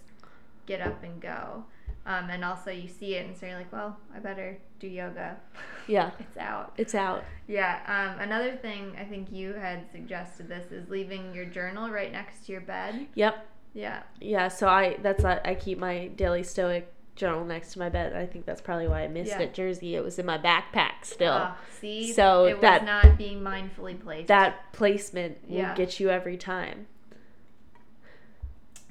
[0.68, 1.64] get up and go.
[2.06, 5.38] Um, and also you see it and so you're like, well, I better do yoga.
[5.88, 6.10] Yeah.
[6.20, 6.74] it's out.
[6.78, 7.24] It's out.
[7.47, 7.78] Yeah.
[7.86, 12.47] Um, another thing I think you had suggested this is leaving your journal right next
[12.47, 13.06] to your bed.
[13.14, 13.47] Yep.
[13.76, 14.01] Yeah.
[14.20, 18.13] Yeah, so I that's I I keep my daily stoic journal next to my bed.
[18.13, 19.39] I think that's probably why I missed Yeah.
[19.41, 19.53] it.
[19.53, 21.34] Jersey, it was in my backpack still.
[21.34, 24.28] Ah, see, So it that- not being mindfully placed.
[24.28, 25.76] that placement will Yeah.
[25.76, 26.88] get you every time.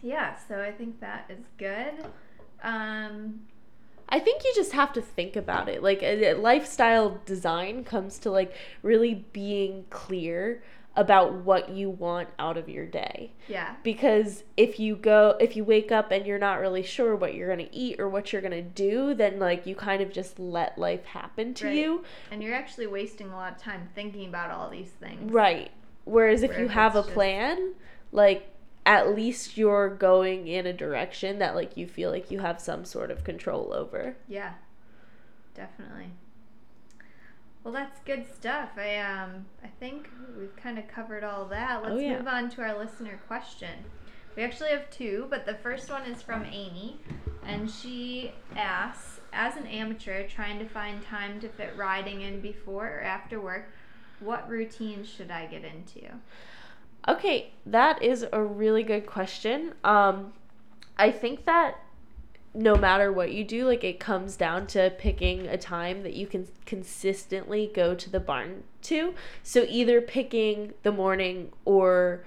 [0.02, 0.36] yeah.
[0.36, 1.94] So I think that is good.
[2.62, 3.46] Um,
[4.08, 5.82] I think you just have to think about it.
[5.82, 10.62] Like uh, uh, lifestyle design comes to like really being clear
[10.96, 13.32] about what you want out of your day.
[13.48, 13.74] yeah.
[13.82, 17.54] Because if you go if you wake up and you're not really sure what you're
[17.54, 20.38] going to eat or what you're going to do, then like you kind of just
[20.38, 21.74] let life happen to Right.
[21.76, 22.04] you.
[22.30, 25.32] And you're actually wasting a lot of time thinking about all these things.
[25.32, 25.70] Right.
[26.04, 27.74] Whereas if Where you have a just- plan,
[28.12, 28.50] like
[28.86, 32.84] at least you're going in a direction that like you feel like you have some
[32.84, 34.14] sort of control over.
[34.28, 34.52] Yeah.
[35.54, 36.10] Definitely.
[37.64, 38.70] Well, that's good stuff.
[38.76, 41.82] I um I think we've kind of covered all that.
[41.82, 42.18] Let's Oh, yeah.
[42.18, 43.70] move on to our listener question.
[44.36, 46.98] We actually have two, but the first one is from Amy,
[47.46, 52.86] and she asks, as an amateur trying to find time to fit riding in before
[52.98, 53.68] or after work,
[54.20, 56.06] what routine should I get into?
[57.08, 59.74] Okay, that is a really good question.
[59.84, 60.34] Um
[60.98, 61.78] I think that
[62.54, 66.26] no matter what you do, like it comes down to picking a time that you
[66.26, 69.14] can consistently go to the barn to.
[69.42, 72.24] So either picking the morning or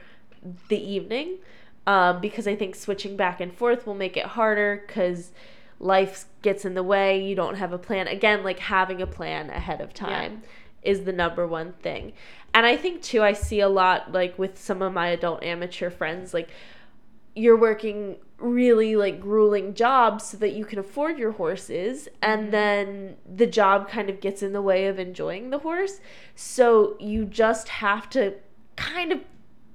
[0.67, 1.37] the evening,
[1.85, 5.31] um, because I think switching back and forth will make it harder because
[5.79, 7.23] life gets in the way.
[7.23, 8.07] You don't have a plan.
[8.07, 10.43] Again, like having a plan ahead of time
[10.81, 12.11] is the number one thing.
[12.53, 15.89] And I think too, I see a lot like with some of my adult amateur
[15.89, 16.49] friends, like
[17.33, 22.51] you're working really like grueling jobs so that you can afford your horses and Mhm.
[22.51, 25.99] then the job kind of gets in the way of enjoying the horse
[26.35, 28.35] so you just have to
[28.75, 29.19] kind of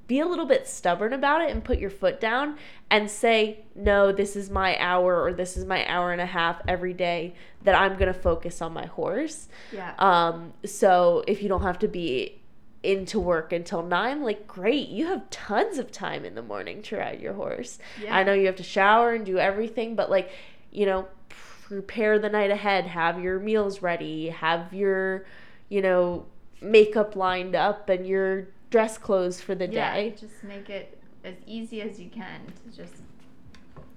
[0.06, 2.56] be a little bit stubborn about it and put your foot down
[2.90, 6.60] and say no this is my hour or this is my hour and a half
[6.68, 9.94] every day that i'm going to focus on my horse Yeah.
[9.98, 12.41] um, so if you don't have to be
[12.82, 16.96] into work until nine, like great, you have tons of time in the morning to
[16.96, 17.78] ride your horse.
[18.02, 18.16] yeah.
[18.16, 20.30] I know you have to shower and do everything, but like,
[20.72, 25.24] you know, prepare the night ahead, have your meals ready, have your,
[25.68, 26.26] you know,
[26.60, 29.94] makeup lined up and your dress clothes for the yeah.
[29.94, 30.14] day.
[30.18, 32.94] Just make it as easy as you can to just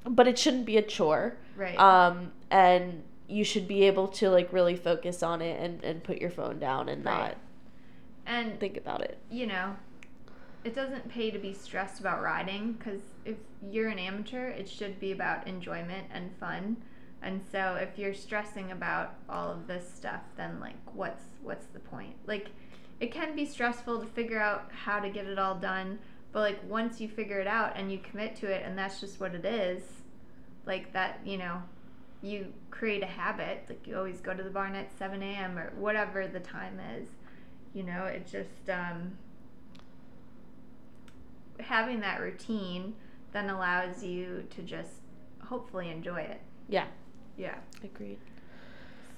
[0.05, 1.37] But it shouldn't be a chore.
[1.55, 1.77] right.
[1.79, 6.19] Um, and you should be able to like really focus on it and, and put
[6.21, 7.29] your phone down and Right.
[7.29, 7.37] not
[8.25, 9.17] and think about it.
[9.29, 9.75] you know,
[10.63, 13.37] it doesn't pay to be stressed about riding because if
[13.69, 16.77] you're an amateur, it should be about enjoyment and fun.
[17.21, 21.79] And so if you're stressing about all of this stuff, then like what's what's the
[21.79, 22.15] point?
[22.25, 22.49] Like
[22.99, 25.99] it can be stressful to figure out how to get it all done,
[26.31, 29.19] but like once you figure it out and you commit to it and that's just
[29.19, 29.83] what it is,
[30.65, 31.61] like that, you know,
[32.21, 33.65] you create a habit.
[33.69, 35.57] Like you always go to the barn at 7 a.m.
[35.57, 37.07] or whatever the time is.
[37.75, 39.17] You know, it just um,
[41.59, 42.95] having that routine
[43.33, 44.93] then allows you to just
[45.43, 46.39] hopefully enjoy it.
[46.69, 46.85] Yeah.
[47.37, 47.55] Yeah.
[47.83, 48.17] Agreed.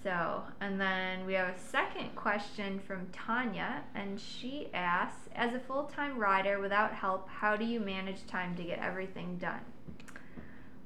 [0.03, 5.59] So, and then we have a second question from Tanya, and she asks As a
[5.59, 9.61] full time rider without help, how do you manage time to get everything done?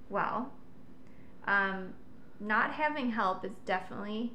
[0.10, 0.52] Well,
[1.48, 1.94] um,
[2.42, 4.34] not having help is definitely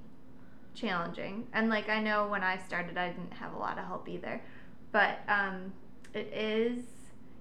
[0.77, 1.47] challenging.
[1.53, 4.41] And like I know when I started, I didn't have a lot of help either.
[4.93, 5.73] But um,
[6.15, 6.85] it is,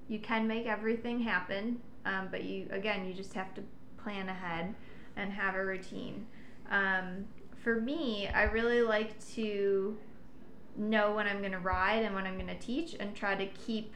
[0.08, 1.80] you can make everything happen.
[2.06, 3.64] Um, but you, again, you just have to
[3.98, 4.76] plan ahead
[5.16, 6.26] and have a routine.
[6.70, 7.26] Um,
[7.64, 9.98] for me, I really like to
[10.78, 13.46] know when I'm going to ride and when I'm going to teach and try to
[13.46, 13.94] keep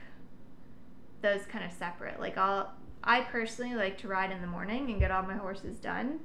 [1.22, 2.20] those kind of separate.
[2.20, 2.74] Like I'll
[3.04, 6.20] I personally like to ride in the morning and get all my horses done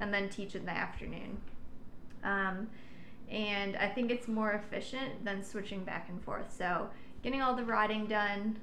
[0.00, 1.38] and then teach in the afternoon.
[2.24, 2.68] Um,
[3.30, 6.54] and I think it's more efficient than switching back and forth.
[6.56, 6.88] So
[7.22, 8.58] getting all the riding done,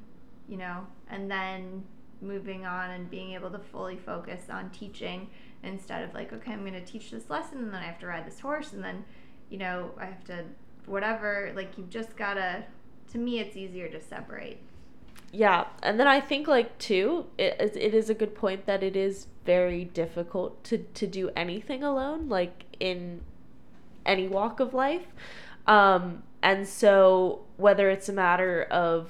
[0.48, 1.84] you know, and then
[2.22, 5.30] moving on and being able to fully focus on teaching
[5.64, 8.08] instead of like, okay, I'm going to teach this lesson and then I have to
[8.08, 9.06] ride this horse and then,
[9.50, 10.46] you know, I have to
[10.86, 11.52] whatever.
[11.56, 12.64] Like you've just got to,
[13.12, 14.60] to me, it's easier to separate.
[15.32, 18.96] Yeah, and then I think like too, it it is a good point that it
[18.96, 23.22] is very difficult to to do anything alone, like in
[24.06, 25.08] any walk of life.
[25.68, 29.10] Um, and so whether it's a matter of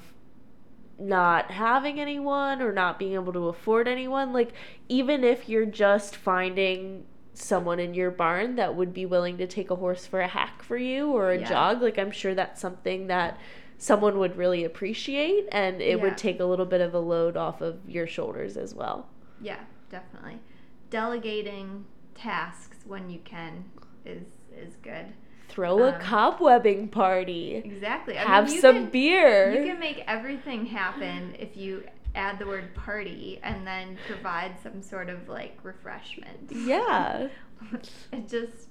[0.98, 4.52] not having anyone or not being able to afford anyone, like
[4.88, 9.70] even if you're just finding someone in your barn that would be willing to take
[9.70, 11.44] a horse for a hack for you or a Yeah.
[11.44, 13.38] jog, like I'm sure that's something that
[13.76, 16.02] someone would really appreciate and it Yeah.
[16.02, 19.08] would take a little bit of a load off of your shoulders as well.
[19.38, 20.40] Yeah, definitely.
[20.88, 21.84] Delegating
[22.14, 23.66] tasks when you can
[24.06, 25.06] is is good.
[25.48, 27.54] Throw a Um, cobwebbing party.
[27.56, 28.18] Exactly.
[28.18, 29.52] I Have mean, some can, beer.
[29.52, 31.84] You can make everything happen if you
[32.14, 36.50] add the word party and then provide some sort of like refreshment.
[36.52, 37.28] yeah.
[38.12, 38.68] it just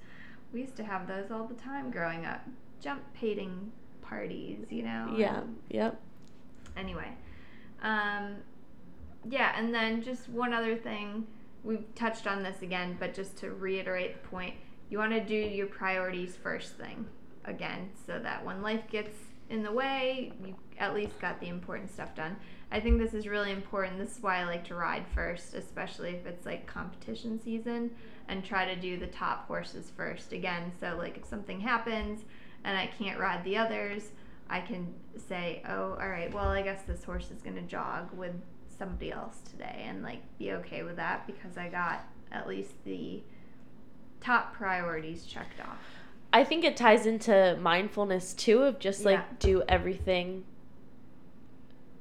[0.54, 2.42] we used to have those all the time growing up.
[2.82, 3.72] Jump painting
[4.02, 5.14] parties, you know.
[5.18, 5.40] Yeah.
[5.42, 6.00] and- Yep.
[6.78, 7.10] anyway
[7.82, 8.36] um
[9.30, 11.26] yeah and then just one other thing
[11.64, 14.54] we've touched on this again but just to reiterate the point
[14.90, 17.06] you want to do your priorities first thing
[17.46, 19.18] again so that when life gets
[19.50, 22.36] in the way you at least got the important stuff done.
[22.72, 24.00] I think this is really important.
[24.00, 27.92] This is why i like to ride first especially if it's like competition season
[28.28, 30.34] and try to do the top horses first.
[30.34, 32.22] Again so like if something happens
[32.64, 34.12] and i can't ride the others
[34.50, 38.16] I can say, oh, all right, well, I guess this horse is going to jog
[38.16, 38.34] with
[38.78, 43.24] somebody else today and like be okay with that because I got at least the
[44.26, 45.78] top priorities checked off.
[46.34, 49.26] I think it ties into mindfulness too of just like Yeah.
[49.40, 50.44] do everything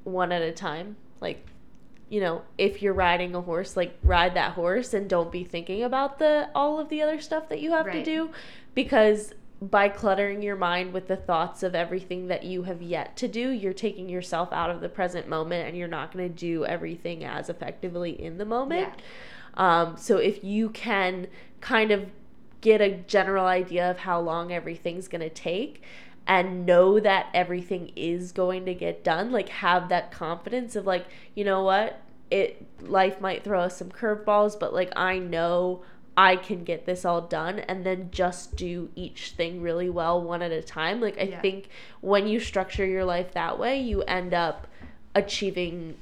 [0.04, 0.96] one at a time.
[1.20, 1.46] Like
[2.10, 5.82] you know, if you're riding a horse, like ride that horse and don't be thinking
[5.82, 8.30] about the all of the other stuff that you have to do
[8.74, 13.26] because by cluttering your mind with the thoughts of everything that you have yet to
[13.28, 16.64] do, you're taking yourself out of the present moment and you're not going to do
[16.66, 18.92] everything as effectively in the moment.
[19.54, 21.28] Um, so if you can
[21.64, 22.10] kind of
[22.60, 25.82] get a general idea of how long everything's going to take
[26.26, 31.06] and know that everything is going to get done, like have that confidence of like,
[31.34, 32.00] you know what?
[32.30, 35.82] It life might throw us some curveballs, but like I know
[36.16, 40.42] I can get this all done and then just do each thing really well one
[40.42, 41.00] at a time.
[41.00, 41.40] Like I Yeah.
[41.40, 41.68] think
[42.02, 44.66] when you structure your life that way, you end up
[45.14, 45.96] achieving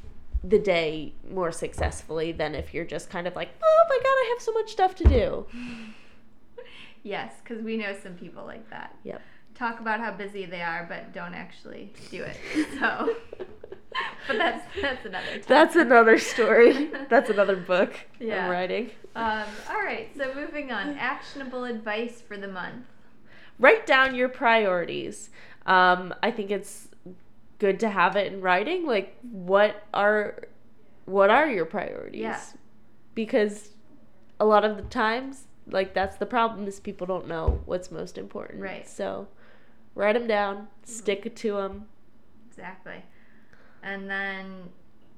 [0.44, 4.34] the day more successfully than if you're just kind of like, oh my god, I
[4.34, 5.46] have so much stuff to do.
[7.04, 8.94] Yes, because we know some people like that.
[9.02, 9.20] Yep.
[9.56, 12.36] Talk about how busy they are, but don't actually do it.
[12.78, 13.16] So,
[14.26, 15.26] but that's that's another.
[15.26, 15.46] Topic.
[15.46, 16.90] That's another story.
[17.10, 18.44] That's another book Yeah.
[18.44, 18.90] I'm writing.
[19.14, 20.96] Um, all right, so moving on.
[20.96, 22.86] Actionable advice for the month.
[23.58, 25.28] Write down your priorities.
[25.66, 26.88] Um, I think it's
[27.62, 28.84] good to have it in writing.
[28.84, 30.48] Like, what are
[31.04, 32.20] what are your priorities?
[32.20, 32.40] Yeah.
[33.14, 33.70] Because
[34.40, 38.18] a lot of the times, like that's the problem is people don't know what's most
[38.18, 38.60] important.
[38.60, 38.88] Right.
[38.88, 39.28] So,
[39.94, 40.56] write them down.
[40.56, 40.90] Mm-hmm.
[40.90, 41.86] Stick to them.
[42.48, 43.04] Exactly.
[43.84, 44.70] And then,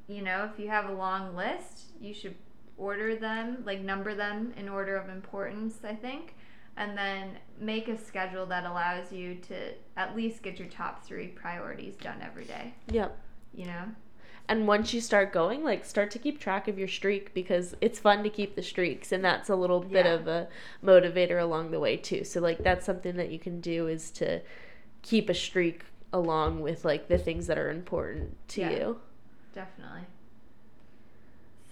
[0.06, 2.34] you know, if you have a long list, you should
[2.76, 6.36] order them, like number them in order of importance, I think.
[6.76, 11.28] And then make a schedule that allows you to at least get your top three
[11.28, 13.16] priorities done every day, Yep.
[13.54, 13.84] you know?
[14.48, 17.98] And once you start going, like start to keep track of your streak because it's
[17.98, 20.48] fun to keep the streaks and that's a little bit of a
[20.84, 22.24] motivator along the way too.
[22.24, 24.42] So like that's something that you can do is to
[25.02, 28.70] keep a streak along with like the things that are important to Yeah.
[28.70, 29.00] you.
[29.54, 30.02] Definitely.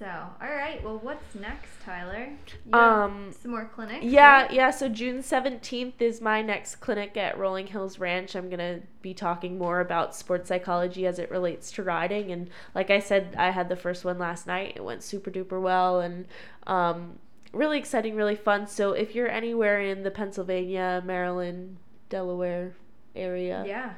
[0.03, 0.83] So, all right.
[0.83, 2.31] Well, what's next, Tyler?
[2.73, 4.05] Um some more clinics.
[4.05, 4.53] Yeah, right?
[4.53, 4.71] yeah.
[4.73, 8.35] So June 17th is my next clinic at Rolling Hills Ranch.
[8.35, 12.33] I'm going to be talking more about sports psychology as it relates to riding.
[12.33, 14.73] And like I said, I had the first one last night.
[14.75, 16.27] It went super duper well and
[16.67, 17.21] um,
[17.53, 18.67] really exciting, really fun.
[18.67, 21.77] So if you're anywhere in the Pennsylvania, Maryland,
[22.09, 22.73] Delaware
[23.15, 23.93] area, Yeah.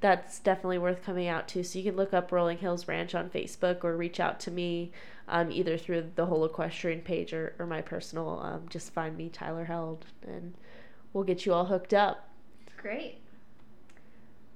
[0.00, 1.62] that's definitely worth coming out to.
[1.62, 4.92] So you can look up Rolling Hills Ranch on Facebook or reach out to me
[5.28, 8.40] um, either through the whole equestrian page or, or my personal.
[8.42, 10.54] Um, just find me, Tyler Held, and
[11.12, 12.28] we'll get you all hooked up.
[12.76, 13.18] Great.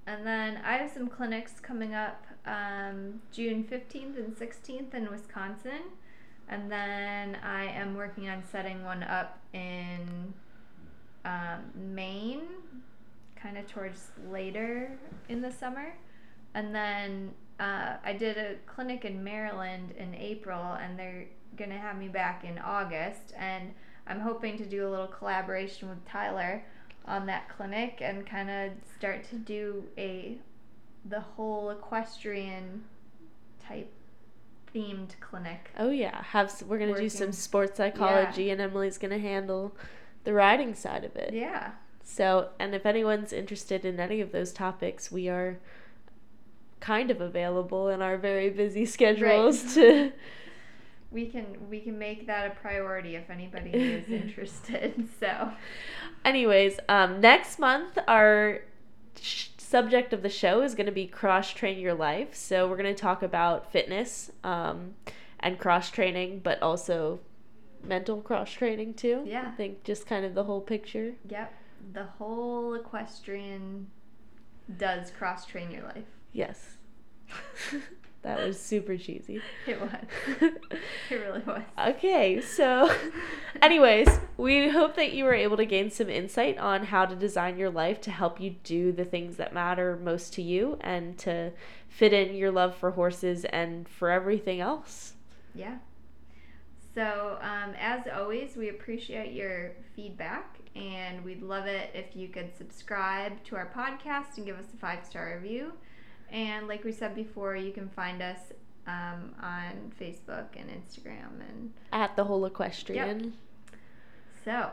[0.07, 5.83] And then I have some clinics coming up um, June 15th and 16th in Wisconsin.
[6.49, 10.33] And then I am working on setting one up in
[11.25, 12.47] um, Maine,
[13.35, 14.97] kind of towards later
[15.29, 15.93] in the summer.
[16.55, 21.27] And then uh, I did a clinic in Maryland in April, and they're
[21.57, 23.33] going to have me back in August.
[23.37, 23.73] And
[24.07, 26.65] I'm hoping to do a little collaboration with Tyler
[27.07, 30.39] on that clinic and kind of start to do a
[31.09, 32.83] the whole equestrian
[33.65, 33.93] type
[34.75, 35.71] themed clinic.
[35.79, 39.77] Oh yeah, have we're gonna do some sports psychology, and Emily's gonna handle
[40.25, 41.33] the riding side of it.
[41.33, 41.73] Yeah.
[42.03, 45.59] So, and if anyone's interested in any of those topics, we are
[46.81, 50.13] kind of available in our very busy schedules to
[51.11, 55.09] We can we can make that a priority if anybody is interested.
[55.21, 55.53] So,
[56.25, 58.63] Anyways, um, next month our
[59.21, 62.35] sh- subject of the show is going to be cross train your life.
[62.35, 64.95] So we're going to talk about fitness um,
[65.41, 67.21] and cross training, but also
[67.83, 69.23] mental cross training too.
[69.25, 69.45] Yeah.
[69.49, 71.15] I think just kind of the whole picture.
[71.29, 71.53] yep,
[71.93, 73.87] the whole equestrian
[74.77, 76.05] does cross train your life.
[76.37, 76.77] Yes.
[78.23, 79.41] that was super cheesy.
[79.67, 79.91] It was.
[81.11, 81.63] It really was.
[81.89, 82.93] Okay, so,
[83.63, 84.07] anyways,
[84.37, 87.71] we hope that you were able to gain some insight on how to design your
[87.71, 91.53] life to help you do the things that matter most to you and to
[91.89, 95.15] fit in your love for horses and for everything else.
[95.55, 95.79] Yeah.
[96.95, 102.55] So, um, as always, we appreciate your feedback and we'd love it if you could
[102.55, 105.73] subscribe to our podcast and give us a five star review.
[106.31, 108.39] And like we said before, you can find us
[108.87, 111.41] um, on Facebook and Instagram.
[111.49, 113.35] And At the whole equestrian.
[114.45, 114.71] so,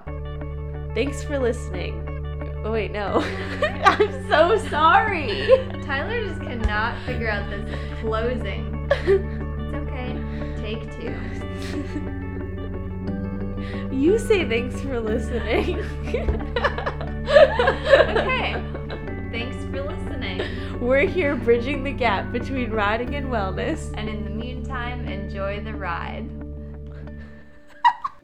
[0.94, 2.08] Thanks for listening.
[2.64, 3.20] Oh, wait, no.
[3.86, 5.48] I'm so sorry.
[5.84, 7.66] Tyler just cannot figure out this
[8.02, 8.90] closing.
[8.92, 10.18] It's okay.
[10.62, 11.14] Take two.
[13.96, 15.80] you say thanks for listening.
[17.26, 18.54] Okay.
[19.32, 19.83] Thanks for listening.
[20.84, 23.94] We're here bridging the gap between riding and wellness.
[23.96, 26.30] And in the meantime, enjoy the ride.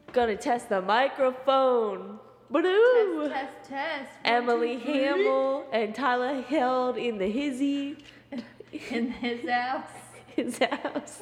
[0.12, 2.20] Gonna test the microphone.
[2.52, 3.30] Badoo.
[3.30, 4.26] Test, test, test.
[4.26, 4.92] One, Emily two.
[4.92, 8.04] Hamill and Tyler Held in the hizzy
[8.92, 9.90] in his house.
[10.36, 11.22] his house.